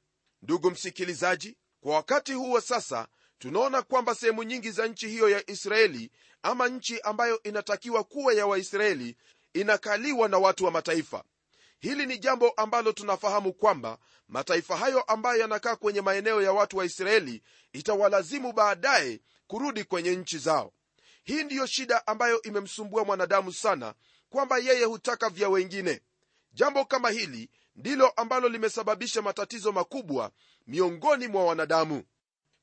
Ndugu 0.41 0.71
msikilizaji 0.71 1.57
kwa 1.81 1.95
wakati 1.95 2.33
huo 2.33 2.61
sasa 2.61 3.07
tunaona 3.39 3.81
kwamba 3.81 4.15
sehemu 4.15 4.43
nyingi 4.43 4.71
za 4.71 4.87
nchi 4.87 5.07
hiyo 5.09 5.29
ya 5.29 5.49
israeli 5.49 6.11
ama 6.43 6.67
nchi 6.67 6.99
ambayo 7.01 7.43
inatakiwa 7.43 8.03
kuwa 8.03 8.33
ya 8.33 8.47
waisraeli 8.47 9.15
inakaliwa 9.53 10.29
na 10.29 10.37
watu 10.37 10.65
wa 10.65 10.71
mataifa 10.71 11.23
hili 11.79 12.05
ni 12.05 12.17
jambo 12.17 12.49
ambalo 12.49 12.91
tunafahamu 12.91 13.53
kwamba 13.53 13.97
mataifa 14.27 14.77
hayo 14.77 15.01
ambayo 15.01 15.39
yanakaa 15.41 15.75
kwenye 15.75 16.01
maeneo 16.01 16.41
ya 16.41 16.53
watu 16.53 16.77
wa 16.77 16.85
israeli 16.85 17.43
itawalazimu 17.73 18.53
baadaye 18.53 19.19
kurudi 19.47 19.83
kwenye 19.83 20.15
nchi 20.15 20.37
zao. 20.37 20.73
Hii 21.23 21.43
ndiyo 21.43 21.65
shida 21.65 22.07
ambayo 22.07 22.41
imemsumbua 22.41 23.05
mwanadamu 23.05 23.53
sana 23.53 23.93
kwamba 24.29 24.57
yeye 24.57 24.85
hutaka 24.85 25.29
vya 25.29 25.49
wengine. 25.49 26.01
Jambo 26.53 26.85
kama 26.85 27.09
hili 27.09 27.49
ndilo 27.75 28.09
ambalo 28.09 28.49
limesababisha 28.49 29.21
matatizo 29.21 29.71
makubwa 29.71 30.31
miongoni 30.67 31.27
mwa 31.27 31.45
wanadamu. 31.45 32.03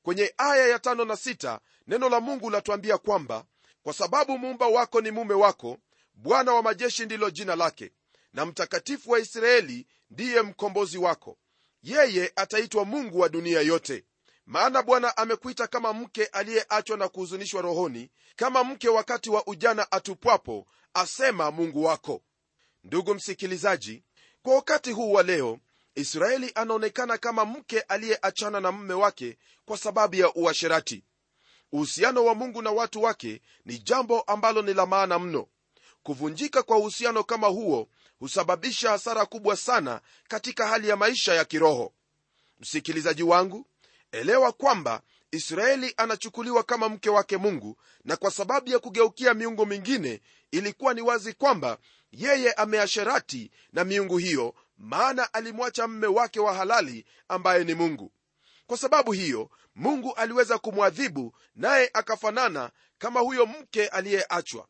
Kwenye 0.03 0.33
aya 0.37 0.67
ya 0.67 0.79
tano 0.79 1.05
na 1.05 1.15
sita 1.15 1.59
neno 1.87 2.09
la 2.09 2.19
mungu 2.19 2.49
latuambia 2.49 2.97
kwamba 2.97 3.45
kwa 3.83 3.93
sababu 3.93 4.37
muumba 4.37 4.67
wako 4.67 5.01
ni 5.01 5.11
mume 5.11 5.33
wako 5.33 5.77
bwana 6.13 6.53
wa 6.53 6.63
majeshi 6.63 7.05
ndilo 7.05 7.29
jina 7.29 7.55
lake 7.55 7.91
na 8.33 8.45
mtakatifu 8.45 9.11
wa 9.11 9.19
israeli 9.19 9.87
ndiye 10.09 10.41
mkombozi 10.41 10.97
wako. 10.97 11.37
Yeye 11.83 12.31
ataitwa 12.35 12.85
mungu 12.85 13.19
wa 13.19 13.29
dunia 13.29 13.61
yote. 13.61 14.05
Maana 14.45 14.83
bwana 14.83 15.17
amekuita 15.17 15.67
kama 15.67 15.93
mke 15.93 16.25
aliyeachwa 16.25 16.97
na 16.97 17.07
kuhuzunishwa 17.09 17.61
rohoni 17.61 18.11
kama 18.35 18.63
mke 18.63 18.89
wakati 18.89 19.29
wa 19.29 19.47
ujana 19.47 19.91
atupwapo 19.91 20.67
asema 20.93 21.51
mungu 21.51 21.83
wako. 21.83 22.21
Ndugu 22.83 23.13
msikilizaji 23.15 24.03
kwa 24.41 24.55
wakati 24.55 24.91
huu 24.91 25.11
wa 25.11 25.23
leo 25.23 25.59
israeli 25.95 26.51
anaonekana 26.55 27.17
kama 27.17 27.45
mke 27.45 27.79
aliyeachana 27.79 28.59
na 28.59 28.71
mume 28.71 28.93
wake 28.93 29.37
kwa 29.65 29.77
sababu 29.77 30.15
ya 30.15 30.33
uasherati. 30.33 31.03
Uhusiano 31.71 32.25
wa 32.25 32.35
mungu 32.35 32.61
na 32.61 32.71
watu 32.71 33.03
wake 33.03 33.41
ni 33.65 33.79
jambo 33.79 34.21
ambalo 34.21 34.61
ni 34.61 34.73
la 34.73 34.85
maana 34.85 35.19
mno 35.19 35.47
kuvunjika 36.07 36.63
kwa 36.63 36.77
uhusiano 36.77 37.23
kama 37.23 37.47
huo 37.47 37.87
husababisha 38.19 38.89
hasara 38.89 39.25
kubwa 39.25 39.55
sana 39.57 40.01
katika 40.27 40.67
hali 40.67 40.89
ya 40.89 40.95
maisha 40.95 41.33
ya 41.33 41.45
kiroho. 41.45 41.93
Msikilizaji 42.59 43.23
wangu 43.23 43.65
elewa 44.11 44.51
kwamba 44.51 45.01
israeli 45.31 45.93
anachukuliwa 45.97 46.63
kama 46.63 46.89
mke 46.89 47.09
wake 47.09 47.37
mungu 47.37 47.77
na 48.05 48.15
kwa 48.15 48.31
sababu 48.31 48.69
ya 48.69 48.79
kugeukia 48.79 49.33
miungu 49.33 49.65
mingine 49.65 50.21
ilikuwa 50.51 50.93
ni 50.93 51.01
wazi 51.01 51.33
kwamba 51.33 51.77
yeye 52.11 52.53
ameasherati 52.53 53.51
na 53.73 53.83
miungu 53.83 54.17
hiyo 54.17 54.55
maana 54.77 55.33
alimwacha 55.33 55.87
mme 55.87 56.07
wake 56.07 56.39
wa 56.39 56.53
halali 56.53 57.05
ambaye 57.27 57.63
ni 57.63 57.73
mungu. 57.73 58.11
Kwa 58.67 58.77
sababu 58.77 59.11
hiyo 59.11 59.49
mungu 59.75 60.13
aliweza 60.13 60.57
kumwadhibu 60.57 61.35
naye 61.55 61.89
akafanana 61.93 62.71
kama 62.97 63.19
huyo 63.19 63.45
mke 63.45 63.87
aliyeachwa 63.87 64.67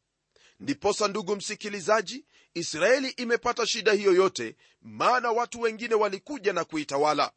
ndiposa 0.59 1.07
ndugu 1.07 1.35
msikilizaji 1.35 2.25
israeli 2.53 3.09
imepata 3.09 3.65
shida 3.65 3.91
hiyo 3.93 4.13
yote 4.13 4.55
maana 4.81 5.31
watu 5.31 5.61
wengine 5.61 5.95
walikuja 5.95 6.53
na 6.53 6.63
kuitawala. 6.65 7.31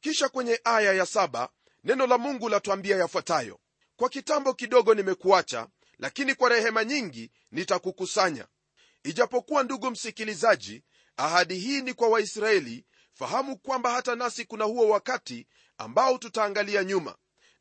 Kisha 0.00 0.28
kwenye 0.28 0.60
aya 0.64 0.92
ya 0.92 1.06
saba 1.06 1.48
neno 1.84 2.06
la 2.06 2.18
mungu 2.18 2.48
latwambia 2.48 2.96
yafuatayo. 2.96 3.60
Kwa 3.96 4.08
kitambo 4.08 4.54
kidogo 4.54 4.94
nimekuacha 4.94 5.68
lakini 5.98 6.34
kwa 6.34 6.48
rehema 6.48 6.84
nyingi 6.84 7.30
nitakukusanya. 7.50 8.46
Ijapokuwa 9.04 9.62
ndugu 9.62 9.90
msikilizaji 9.90 10.82
ahadi 11.16 11.58
hii 11.58 11.82
ni 11.82 11.94
kwa 11.94 12.08
waisraeli 12.08 12.84
fahamu 13.14 13.58
kwamba 13.58 13.90
hata 13.90 14.14
nasi 14.14 14.44
kuna 14.44 14.64
huo 14.64 14.88
wakati 14.88 15.46
ambao 15.78 16.18
tutaangalia 16.18 16.84
nyuma 16.84 17.16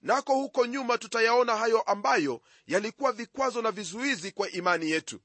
nako 0.06 0.34
huko 0.36 0.66
nyuma 0.66 0.98
tutayaona 0.98 1.56
hayo 1.58 1.82
ambayo 1.82 2.42
yalikuwa 2.68 3.12
vikwazo 3.12 3.62
na 3.62 3.72
vizuizi 3.72 4.32
kwa 4.32 4.50
imani 4.52 4.92
yetu. 4.92 5.20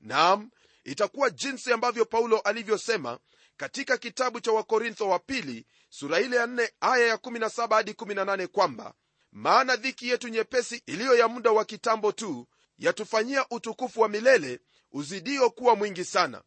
Naam 0.00 0.50
itakuwa 0.84 1.30
jinsi 1.30 1.72
ambavyo 1.72 2.04
paulo 2.04 2.38
alivyosema 2.38 3.18
katika 3.56 3.96
kitabu 3.98 4.40
cha 4.40 4.52
wakorintho 4.52 5.08
wa 5.08 5.18
pili 5.18 5.66
sura 5.88 6.20
ile 6.20 6.36
ya 6.36 6.46
4 6.46 6.68
aya 6.80 7.06
ya 7.06 7.16
17 7.16 7.74
hadi 7.74 7.92
18 7.92 8.46
kwamba 8.46 8.94
maana 9.32 9.76
dhiki 9.76 10.08
yetu 10.08 10.28
nyepesi 10.28 10.82
iliyo 10.86 11.14
ya 11.14 11.28
muda 11.28 11.50
wa 11.50 11.64
kitambo 11.64 12.12
tu 12.12 12.48
yatufanyia 12.78 13.46
utukufu 13.50 14.00
wa 14.00 14.08
milele 14.08 14.60
uzidio 14.92 15.50
kuwa 15.50 15.76
mwingi 15.76 16.04
sana. 16.04 16.42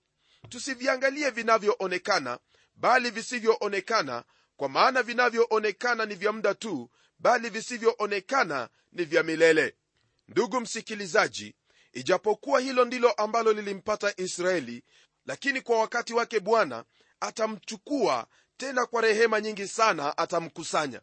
Tusiviangalie 0.49 1.29
vinavyoonekana 1.29 2.39
bali 2.75 3.09
visivyoonekana 3.11 4.23
kwa 4.57 4.69
maana 4.69 5.03
vinavyoonekana 5.03 6.05
ni 6.05 6.15
vya 6.15 6.31
muda 6.31 6.53
tu 6.53 6.89
bali 7.19 7.49
visivyoonekana 7.49 8.69
ni 8.91 9.05
vya 9.05 9.23
milele. 9.23 9.75
Ndugu 10.27 10.59
msikilizaji 10.59 11.55
ijapokuwa 11.93 12.59
hilo 12.59 12.85
ndilo 12.85 13.11
ambalo 13.11 13.53
lilimpata 13.53 14.13
israeli 14.17 14.83
lakini 15.25 15.61
kwa 15.61 15.79
wakati 15.79 16.13
wake 16.13 16.39
bwana 16.39 16.83
atamchukua 17.19 18.27
tena 18.57 18.85
kwa 18.85 19.01
rehema 19.01 19.41
nyingi 19.41 19.67
sana 19.67 20.17
atamkusanya. 20.17 21.01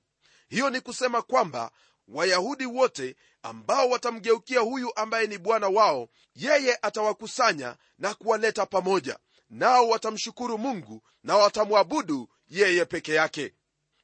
Hiyo 0.49 0.71
ni 0.71 0.81
kusema 0.81 1.23
kwamba 1.23 1.71
wayahudi 2.09 2.67
wote 2.67 3.17
ambao 3.43 3.89
watamgeukia 3.91 4.61
huyu 4.61 4.93
ambaye 4.97 5.27
ni 5.27 5.39
bwana 5.39 5.69
wao 5.69 6.09
yeye 6.35 6.79
atawakusanya 6.83 7.77
na 7.99 8.15
kuwaleta 8.15 8.67
pamoja 8.67 9.19
nao 9.51 9.89
watamshukuru 9.89 10.59
mungu 10.59 11.03
na 11.23 11.37
watamwabudu 11.37 12.29
yeye 12.49 12.85
peke 12.85 13.15
yake. 13.15 13.55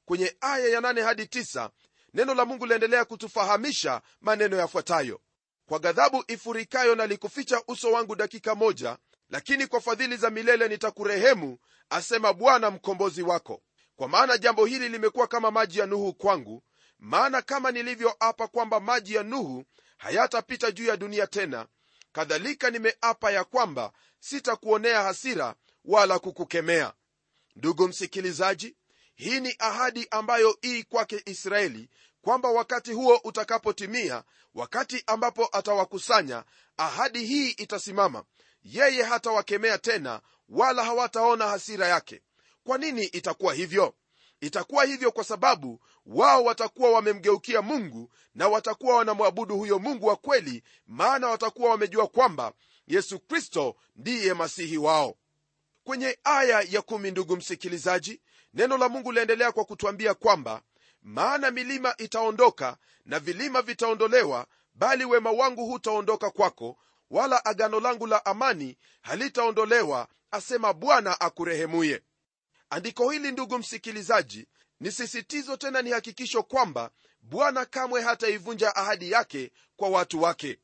Kwenye 0.05 0.37
aya 0.41 0.69
ya 0.69 0.81
8 0.81 1.03
hadi 1.03 1.23
9 1.23 1.71
neno 2.15 2.35
la 2.35 2.45
mungu 2.45 2.67
laendelea 2.67 3.05
kutufahamisha 3.05 4.03
maneno 4.21 4.57
yafuatayo. 4.57 5.21
Kwa 5.67 5.79
ghadhabu 5.79 6.25
ifurikayo 6.29 6.95
na 6.95 7.07
likuficha 7.07 7.63
uso 7.69 7.93
wangu 7.93 8.17
dakika 8.17 8.55
moja 8.55 8.99
lakini 9.31 9.67
kwa 9.67 9.81
fadhili 9.81 10.17
za 10.17 10.31
milele 10.31 10.69
nitakurehemu 10.69 11.59
asema 11.91 12.33
bwana 12.33 12.71
mkombozi 12.71 13.23
wako. 13.23 13.63
Kwa 13.97 14.09
maana 14.09 14.39
jambo 14.39 14.65
hili 14.67 14.89
limekuwa 14.89 15.27
kama 15.27 15.51
maji 15.51 15.79
ya 15.79 15.87
nuhu 15.87 16.15
kwangu 16.15 16.63
maana 16.99 17.43
kama 17.43 17.71
nilivyoapa 17.71 18.49
kwamba 18.49 18.81
maji 18.81 19.15
ya 19.15 19.23
nuhu 19.23 19.65
hayatapita 19.99 20.71
juu 20.71 20.85
ya 20.87 20.97
dunia 20.97 21.27
tena 21.27 21.67
kadhalika 22.13 22.71
nimeapa 22.71 23.31
ya 23.31 23.45
kwamba 23.45 23.93
sitakuonea 24.21 25.03
hasira 25.03 25.55
wala 25.85 26.19
kukukemea. 26.19 26.93
Ndugu 27.57 27.89
msikilizaji 27.89 28.77
hii 29.21 29.41
ni 29.41 29.55
ahadi 29.59 30.07
ambayo 30.11 30.59
ii 30.65 30.83
kwake 30.83 31.23
israeli 31.27 31.89
kwamba 32.23 32.51
wakati 32.51 32.93
huo 32.93 33.21
utakapotimia 33.25 34.25
wakati 34.55 35.03
ambapo 35.07 35.49
atawakusanya 35.53 36.45
ahadi 36.77 37.25
hii 37.27 37.51
itasimama. 37.51 38.25
Yeye 38.63 39.03
hatawakemea 39.03 39.79
tena 39.79 40.21
wala 40.49 40.85
hawataona 40.85 41.47
hasira 41.49 41.89
yake. 41.89 42.23
Kwa 42.65 42.79
nini 42.79 43.05
itakuwa 43.05 43.55
hivyo? 43.55 43.95
Itakuwa 44.41 44.85
hivyo 44.85 45.13
kwa 45.13 45.25
sababu 45.25 45.81
wao 46.07 46.45
watakuwa 46.45 46.91
wamemgeukia 46.91 47.63
mungu 47.63 48.11
na 48.35 48.49
watakuwa 48.49 48.97
wanamwabudu 48.97 49.57
huyo 49.57 49.79
mungu 49.79 50.07
wa 50.07 50.17
kweli 50.17 50.63
maana 50.87 51.29
watakuwa 51.29 51.71
wamejua 51.71 52.07
kwamba 52.07 52.53
yesu 52.87 53.19
kristo 53.21 53.77
ndiye 53.97 54.35
masihi 54.35 54.79
wao. 54.79 55.17
Kwenye 55.85 56.19
aya 56.25 56.61
ya 56.71 56.83
kumi 56.83 57.11
ndugu 57.11 57.37
msikilizaji 57.37 58.21
neno 58.55 58.77
la 58.79 58.89
mungu 58.89 59.13
liendelea 59.13 59.53
kwa 59.53 59.65
kutwambia 59.65 60.15
kwamba 60.15 60.63
maana 61.03 61.51
milima 61.51 61.95
itaondoka 61.99 62.77
na 63.05 63.19
vilima 63.21 63.63
vitaondolewa 63.63 64.47
bali 64.75 65.05
wema 65.05 65.31
wangu 65.31 65.67
hutaondoka 65.67 66.31
kwako 66.31 66.77
wala 67.11 67.45
agano 67.45 67.81
langu 67.81 68.07
la 68.07 68.25
amani 68.25 68.77
halitaondolewa 69.03 70.09
asema 70.31 70.73
bwana 70.73 71.21
akurehemuye. 71.21 72.03
Andiko 72.71 73.11
hili 73.11 73.33
ndugu 73.33 73.59
msikilizaji 73.59 74.47
ni 74.81 74.93
sisitizo 74.93 75.57
tena 75.57 75.83
ni 75.83 75.91
hakikisho 75.91 76.43
kwamba 76.43 76.91
bwana 77.21 77.65
kamwe 77.65 78.03
hataivunja 78.03 78.77
ahadi 78.77 79.11
yake 79.11 79.51
kwa 79.77 79.89
watu 79.89 80.23
wake. 80.23 80.59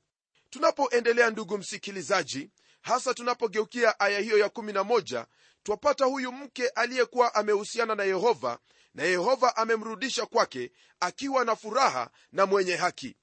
Tunapoendelea 0.50 1.30
ndugu 1.30 1.58
msikilizaji 1.58 2.50
hasa 2.86 3.14
tunapogeukia 3.14 4.00
aya 4.00 4.20
hiyo 4.20 4.38
ya 4.38 4.46
11 4.48 5.26
twapata 5.62 6.04
huyu 6.04 6.32
mke 6.32 6.68
aliyekuwa 6.68 7.34
amehusiana 7.34 7.94
na 7.94 8.04
yehova 8.04 8.58
na 8.94 9.02
yehova 9.02 9.56
amemrudisha 9.56 10.26
kwake 10.26 10.72
akiwa 11.00 11.44
na 11.44 11.56
furaha 11.56 12.10
na 12.32 12.46
mwenye 12.46 12.76
haki. 12.76 13.16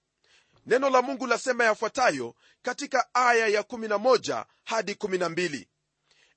Neno 0.66 0.90
la 0.90 1.02
mungu 1.02 1.28
lasema 1.28 1.64
yafuatayo 1.64 2.36
katika 2.62 3.14
aya 3.14 3.48
ya 3.48 3.62
11 3.62 4.46
hadi 4.64 4.94
12 4.94 5.66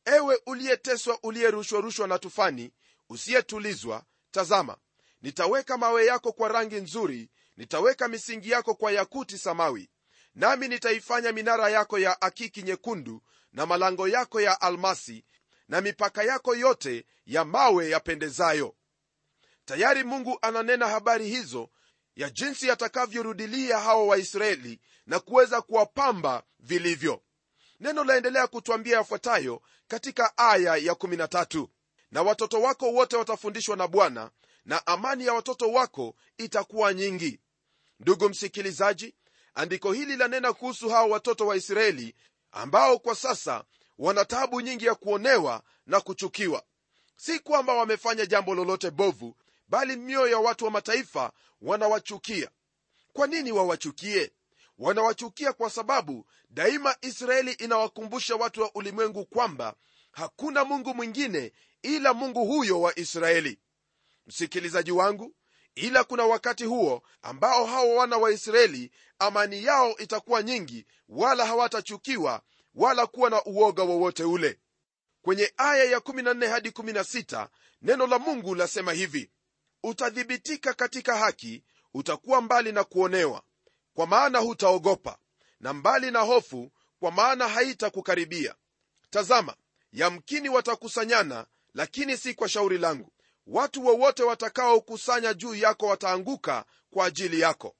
ewe 0.05 0.41
uliyeteswa 0.47 1.19
uliyerushwarushwa 1.23 2.09
na 2.09 2.19
tufani 2.19 2.73
usiyetulizwa 3.09 4.05
tazama 4.31 4.77
nitaweka 5.23 5.79
mawe 5.79 6.07
yako 6.07 6.33
kwa 6.33 6.49
rangi 6.49 6.77
nzuri 6.77 7.31
nitaweka 7.57 8.09
misingi 8.09 8.51
yako 8.51 8.75
kwa 8.75 8.93
yakuti 8.93 9.39
samawi 9.39 9.91
nami 10.37 10.69
nitaifanya 10.69 11.33
minara 11.33 11.69
yako 11.71 11.99
ya 11.99 12.23
akiki 12.23 12.63
nyekundu 12.63 13.23
na 13.53 13.67
malango 13.67 14.09
yako 14.09 14.41
ya 14.41 14.61
almasi 14.61 15.25
na 15.69 15.81
mipaka 15.81 16.23
yako 16.23 16.55
yote 16.57 17.07
ya 17.27 17.45
mawe 17.45 17.91
yapendezayo. 17.91 18.75
Tayari 19.65 20.05
mungu 20.05 20.39
ananena 20.43 20.89
habari 20.89 21.29
hizo 21.29 21.69
ya 22.17 22.31
jinsi 22.31 22.71
atakavyorudilia 22.71 23.79
hawa 23.81 24.05
waisraeli 24.07 24.81
na 25.07 25.21
kuweza 25.21 25.63
kuwapamba 25.63 26.43
vilivyo. 26.61 27.23
Neno 27.81 28.05
laendelea 28.05 28.47
kutwambia 28.47 28.97
yafuatayo 28.97 29.63
katika 29.89 30.39
aya 30.39 30.77
ya 30.77 30.93
13 30.93 31.69
na 32.11 32.23
watoto 32.23 32.63
wako 32.63 32.93
wote 32.93 33.17
watafundishwa 33.17 33.77
na 33.77 33.89
bwana 33.89 34.31
na 34.65 34.87
amani 34.87 35.27
ya 35.27 35.35
watoto 35.35 35.73
wako 35.73 36.17
itakuwa 36.39 36.95
nyingi. 36.95 37.41
Ndugu 38.01 38.29
msikilizaji 38.29 39.15
andiko 39.57 39.93
hili 39.93 40.17
lanena 40.17 40.53
kuhusu 40.53 40.89
hawa 40.89 41.07
watoto 41.07 41.47
wa 41.47 41.57
israeli 41.57 42.15
ambao 42.53 42.99
kwa 42.99 43.15
sasa 43.15 43.65
wana 43.99 44.25
tabu 44.25 44.61
nyingi 44.61 44.85
ya 44.87 44.95
kuonewa 44.95 45.63
na 45.87 46.01
kuchukiwa. 46.01 46.63
Si 47.17 47.39
kwamba 47.39 47.75
wamefanya 47.75 48.27
jambo 48.27 48.55
lolote 48.55 48.91
bovu 48.91 49.37
bali 49.69 49.97
mioyo 49.97 50.29
ya 50.29 50.39
watu 50.39 50.65
wa 50.65 50.71
mataifa 50.71 51.33
wanawachukia. 51.63 52.51
Kwa 53.13 53.27
nini 53.27 53.53
wawachukie? 53.53 54.31
Wanawachukia 54.79 55.53
kwa 55.53 55.71
sababu 55.71 56.27
daima 56.51 56.97
israeli 57.01 57.53
inawakumbusha 57.53 58.37
watu 58.37 58.63
wa 58.63 58.71
ulimwengu 58.75 59.25
kwamba 59.27 59.75
hakuna 60.13 60.65
mungu 60.65 60.95
mwingine 60.95 61.53
ila 61.83 62.15
mungu 62.15 62.45
huyo 62.45 62.81
wa 62.81 62.99
israeli. 62.99 63.59
Msikilizaji 64.27 64.93
wangu 64.93 65.35
ila 65.77 66.05
kuna 66.05 66.25
wakati 66.27 66.65
huo 66.65 67.03
ambao 67.23 67.67
hawa 67.67 67.95
wana 67.95 68.17
wa 68.17 68.31
israeli 68.33 68.91
amani 69.19 69.65
yao 69.65 69.97
itakuwa 69.99 70.43
nyingi 70.43 70.87
wala 71.09 71.47
hawatachukiwa 71.47 72.43
wala 72.75 73.07
kuwa 73.07 73.31
na 73.31 73.45
uoga 73.45 73.83
wowote 73.83 74.25
ule. 74.25 74.59
Kwenye 75.23 75.53
aya 75.57 75.85
ya 75.85 75.99
14 75.99 76.49
hadi 76.49 76.69
16 76.69 77.49
neno 77.83 78.07
la 78.07 78.19
mungu 78.19 78.55
lasema 78.55 78.93
hivi 78.93 79.31
utathibitika 79.83 80.75
katika 80.75 81.17
haki 81.17 81.65
utakuwa 81.95 82.41
mbali 82.41 82.73
na 82.73 82.85
kuonewa 82.85 83.43
kwa 83.95 84.07
maana 84.07 84.39
hutaogopa 84.39 85.19
na 85.61 85.73
mbali 85.73 86.11
na 86.11 86.21
hofu 86.21 86.71
kwa 87.01 87.11
maana 87.11 87.49
haitakukaribia. 87.49 88.55
Tazama 89.11 89.57
yamkini 89.93 90.49
watakusanyana 90.49 91.47
lakini 91.75 92.17
si 92.17 92.35
kwa 92.35 92.49
shauri 92.49 92.79
langu 92.79 93.13
watu 93.47 93.87
wowote 93.87 94.23
watakaokusanya 94.23 95.35
juu 95.35 95.55
yako 95.55 95.87
wataanguka 95.87 96.65
kwa 96.91 97.07
ajili 97.07 97.41
yako. 97.41 97.77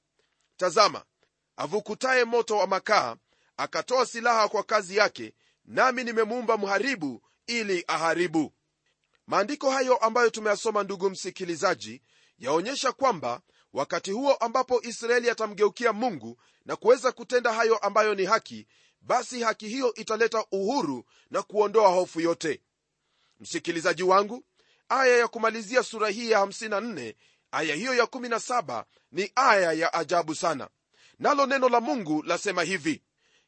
Tazama 0.57 1.03
avukutaye 1.57 2.23
moto 2.25 2.57
wa 2.57 2.67
makaa 2.67 3.15
akatoa 3.57 4.05
silaha 4.05 4.47
kwa 4.47 4.63
kazi 4.63 4.97
yake 4.97 5.33
nami 5.65 6.03
nimemuumba 6.03 6.57
mharibu 6.57 7.21
ili 7.47 7.83
aharibu. 7.87 8.53
Maandiko 9.27 9.71
hayo 9.71 9.97
ambayo 9.97 10.29
tumeyasoma 10.29 10.83
ndugu 10.83 11.09
msikilizaji 11.09 12.01
yaonyesha 12.39 12.91
kwamba 12.91 13.41
wakati 13.73 14.11
huo 14.11 14.33
ambapo 14.33 14.81
israeli 14.81 15.29
atamgeukia 15.29 15.93
mungu 15.93 16.37
na 16.65 16.75
kuweza 16.75 17.11
kutenda 17.11 17.53
hayo 17.53 17.77
ambayo 17.77 18.15
ni 18.15 18.25
haki 18.25 18.67
basi 19.01 19.41
haki 19.41 19.67
hiyo 19.67 19.93
italeta 19.93 20.45
uhuru 20.51 21.03
na 21.31 21.41
kuondoa 21.43 21.89
hofu 21.89 22.21
yote. 22.21 22.61
Msikilizaji 23.39 24.03
wangu 24.03 24.43
aya 24.89 25.17
ya 25.17 25.27
kumalizia 25.27 25.83
sura 25.83 26.09
hii 26.09 26.31
ya 26.31 26.39
54 26.45 27.13
aya 27.51 27.75
hiyo 27.75 27.93
ya 27.93 28.03
17 28.05 28.83
ni 29.11 29.31
aya 29.35 29.71
ya 29.73 29.93
ajabu 29.93 30.35
sana. 30.35 30.69
Nalo 31.19 31.45
neno 31.45 31.69
la 31.69 31.81
mungu 31.81 32.23
lasema 32.23 32.63
hivi 32.63 33.03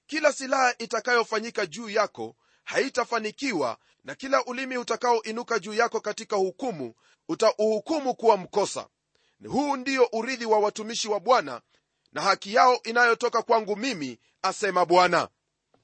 kila 0.07 0.33
silaha 0.33 0.75
itakayofanyika 0.77 1.65
juu 1.65 1.89
yako 1.89 2.35
haitafanikiwa 2.63 3.77
na 4.03 4.15
kila 4.15 4.45
ulimi 4.45 4.77
utakaoinuka 4.77 5.59
juu 5.59 5.73
yako 5.73 6.01
katika 6.01 6.35
hukumu 6.35 6.93
utauhukumu 7.29 8.15
kuwa 8.15 8.37
mkosa. 8.37 8.87
Huu 9.47 9.75
ndio 9.77 10.09
urithi 10.11 10.45
wa 10.45 10.59
watumishi 10.59 11.07
wa 11.07 11.19
bwana 11.19 11.61
na 12.13 12.21
haki 12.21 12.53
yao 12.53 12.79
inayotoka 12.83 13.41
kwangu 13.41 13.75
mimi 13.75 14.19
asema 14.41 14.85
bwana. 14.85 15.29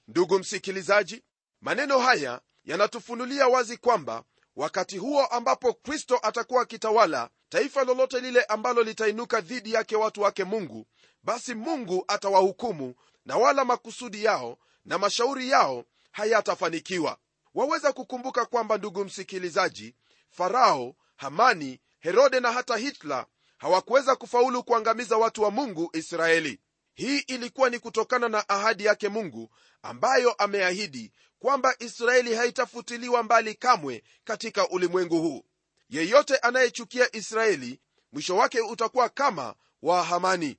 Ndugu 0.08 0.40
msikilizaji 0.40 1.24
maneno 1.62 2.00
haya 2.00 2.42
yanatufunulia 2.66 3.48
wazi 3.48 3.78
kwamba 3.78 4.24
wakati 4.56 4.98
huo 4.98 5.26
ambapo 5.26 5.74
kristo 5.74 6.20
atakuwa 6.24 6.62
akitawala 6.62 7.30
taifa 7.50 7.84
lolote 7.84 8.20
lile 8.20 8.44
ambalo 8.44 8.84
litainuka 8.84 9.42
dhidi 9.42 9.74
yake 9.74 9.96
watu 9.96 10.22
wake 10.22 10.44
mungu 10.44 10.86
basi 11.24 11.56
mungu 11.56 12.06
atawahukumu 12.08 12.96
na 13.26 13.38
wala 13.38 13.66
makusudi 13.66 14.24
yao 14.24 14.58
na 14.86 14.98
mashauri 14.98 15.50
yao 15.50 15.84
hayatafanikiwa. 16.12 17.18
Waweza 17.54 17.94
kukumbuka 17.94 18.46
kwamba 18.46 18.78
ndugu 18.78 19.06
msikilizaji 19.06 19.96
farao 20.30 20.96
hamani 21.16 21.80
herode 22.00 22.40
na 22.40 22.52
hata 22.52 22.78
hitler 22.78 23.26
hawakuweza 23.58 24.16
kufaulu 24.16 24.64
kuangamiza 24.64 25.18
watu 25.18 25.42
wa 25.44 25.52
mungu 25.52 25.90
israeli 25.94 26.60
hii 26.96 27.18
ilikuwa 27.20 27.70
ni 27.70 27.80
kutokana 27.80 28.30
na 28.30 28.50
ahadi 28.50 28.86
yake 28.86 29.10
mungu 29.10 29.50
ambayo 29.82 30.32
ameahidi 30.34 31.12
kwamba 31.40 31.76
israeli 31.80 32.36
haitafutiliwa 32.36 33.24
mbali 33.24 33.56
kamwe 33.56 34.04
katika 34.24 34.70
ulimwengu 34.70 35.22
huu. 35.22 35.46
Yeyote 35.90 36.38
anayechukia 36.38 37.16
israeli 37.16 37.80
mwisho 38.12 38.36
wake 38.38 38.62
utakuwa 38.62 39.10
kama 39.10 39.56
wahamani 39.82 40.58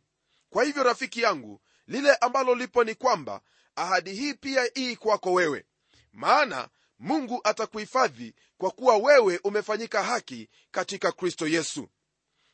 kwa 0.51 0.65
hivyo 0.65 0.83
rafiki 0.83 1.23
yangu 1.23 1.61
lile 1.87 2.15
ambalo 2.15 2.55
lipo 2.55 2.85
ni 2.85 2.95
kwamba 2.95 3.41
ahadi 3.77 4.15
hii 4.15 4.35
pia 4.35 4.79
ii 4.79 4.97
kwako 4.97 5.33
wewe. 5.33 5.65
Maana 6.13 6.69
mungu 6.99 7.41
atakuhifadhi 7.45 8.35
kwa 8.59 8.71
kuwa 8.71 8.97
wewe 8.97 9.41
umefanyika 9.45 10.03
haki 10.03 10.49
katika 10.71 11.13
kristo 11.13 11.47
yesu. 11.47 11.89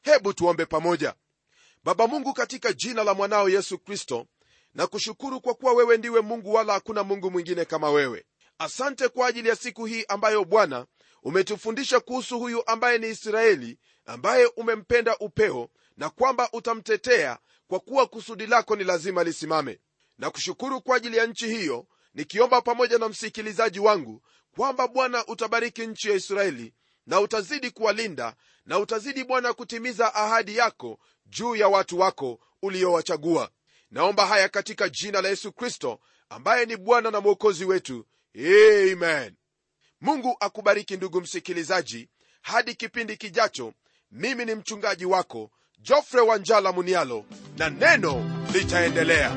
Hebu 0.02 0.32
tuombe 0.32 0.66
pamoja 0.66 1.14
baba 1.84 2.06
mungu 2.06 2.32
katika 2.32 2.72
jina 2.72 3.04
la 3.04 3.14
mwanao 3.14 3.48
yesu 3.48 3.78
kristo 3.78 4.26
na 4.74 4.86
kushukuru 4.86 5.40
kwa 5.40 5.54
kuwa 5.54 5.72
wewe 5.72 5.96
ndiwe 5.96 6.20
mungu 6.20 6.52
wala 6.54 6.72
hakuna 6.72 7.02
mungu 7.02 7.30
mwingine 7.30 7.64
kama 7.64 7.90
wewe. 7.90 8.24
Asante 8.58 9.08
kwa 9.08 9.26
ajili 9.26 9.48
ya 9.48 9.56
siku 9.56 9.84
hii 9.86 10.04
ambayo 10.08 10.44
bwana 10.44 10.86
umetufundisha 11.22 12.00
kuhusu 12.00 12.38
huyu 12.38 12.62
ambaye 12.68 12.98
ni 12.98 13.08
israeli 13.08 13.78
ambaye 14.06 14.46
umempenda 14.46 15.16
upeo 15.18 15.68
na 15.96 16.10
kwamba 16.10 16.48
utamtetea 16.52 17.38
kwa 17.68 17.80
kuwa 17.80 18.06
kusudi 18.06 18.46
lako 18.46 18.76
ni 18.76 18.84
lazima 18.84 19.24
lisimame. 19.24 19.80
Na 20.18 20.30
kushukuru 20.30 20.80
kwa 20.80 20.96
ajili 20.96 21.16
ya 21.16 21.26
nchi 21.26 21.48
hiyo 21.48 21.86
nikiomba 22.14 22.60
pamoja 22.60 22.98
na 22.98 23.08
msikilizaji 23.08 23.78
wangu 23.80 24.22
kwamba 24.56 24.88
bwana 24.88 25.26
utabariki 25.26 25.86
nchi 25.86 26.08
ya 26.08 26.14
israeli 26.14 26.74
na 27.06 27.20
utazidi 27.20 27.70
kuwalinda 27.70 28.34
na 28.66 28.78
utazidi 28.78 29.24
bwana 29.24 29.52
kutimiza 29.52 30.14
ahadi 30.14 30.56
yako 30.56 30.98
juu 31.26 31.56
ya 31.56 31.68
watu 31.68 31.98
wako 31.98 32.38
uliowachagua. 32.62 33.50
Naomba 33.90 34.26
haya 34.26 34.48
katika 34.48 34.88
jina 34.88 35.20
la 35.22 35.28
yesu 35.28 35.52
kristo 35.52 36.00
ambaye 36.28 36.66
ni 36.66 36.76
bwana 36.76 37.10
na 37.10 37.20
mwokozi 37.20 37.64
wetu. 37.64 38.06
Amen. 38.36 39.34
Mungu 40.00 40.36
akubariki 40.40 40.96
ndugu 40.96 41.20
msikilizaji. 41.20 42.08
Hadi 42.42 42.74
kipindi 42.74 43.16
kijacho 43.16 43.72
mimi 44.10 44.44
ni 44.44 44.54
mchungaji 44.54 45.04
wako 45.06 45.50
jofre 45.78 46.20
wanjala 46.20 46.72
munialo 46.72 47.24
na 47.58 47.70
neno 47.70 48.44
litaendelea 48.52 49.36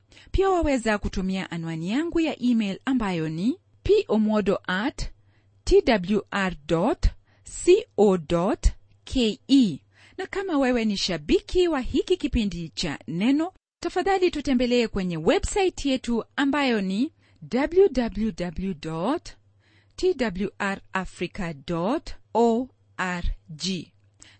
pia 0.31 0.49
waweza 0.49 0.97
kutumia 0.97 1.51
anwani 1.51 1.89
yangu 1.89 2.19
ya 2.19 2.41
email 2.43 2.79
ambayo 2.85 3.29
ni 3.29 3.57
pomodo 4.07 4.59
at 4.67 5.09
twr 5.63 6.55
co 6.67 8.57
ke 9.03 9.39
na 10.17 10.27
kama 10.27 10.57
wewe 10.57 10.85
ni 10.85 10.97
shabiki 10.97 11.67
wa 11.67 11.79
hiki 11.81 12.17
kipindi 12.17 12.69
cha 12.69 12.99
neno 13.07 13.53
tafadhali 13.79 14.31
tutembelee 14.31 14.87
kwenye 14.87 15.17
websaiti 15.17 15.89
yetu 15.89 16.23
ambayo 16.35 16.81
ni 16.81 17.11
www 17.53 19.15
twrafrica 19.95 21.53
org 22.33 23.67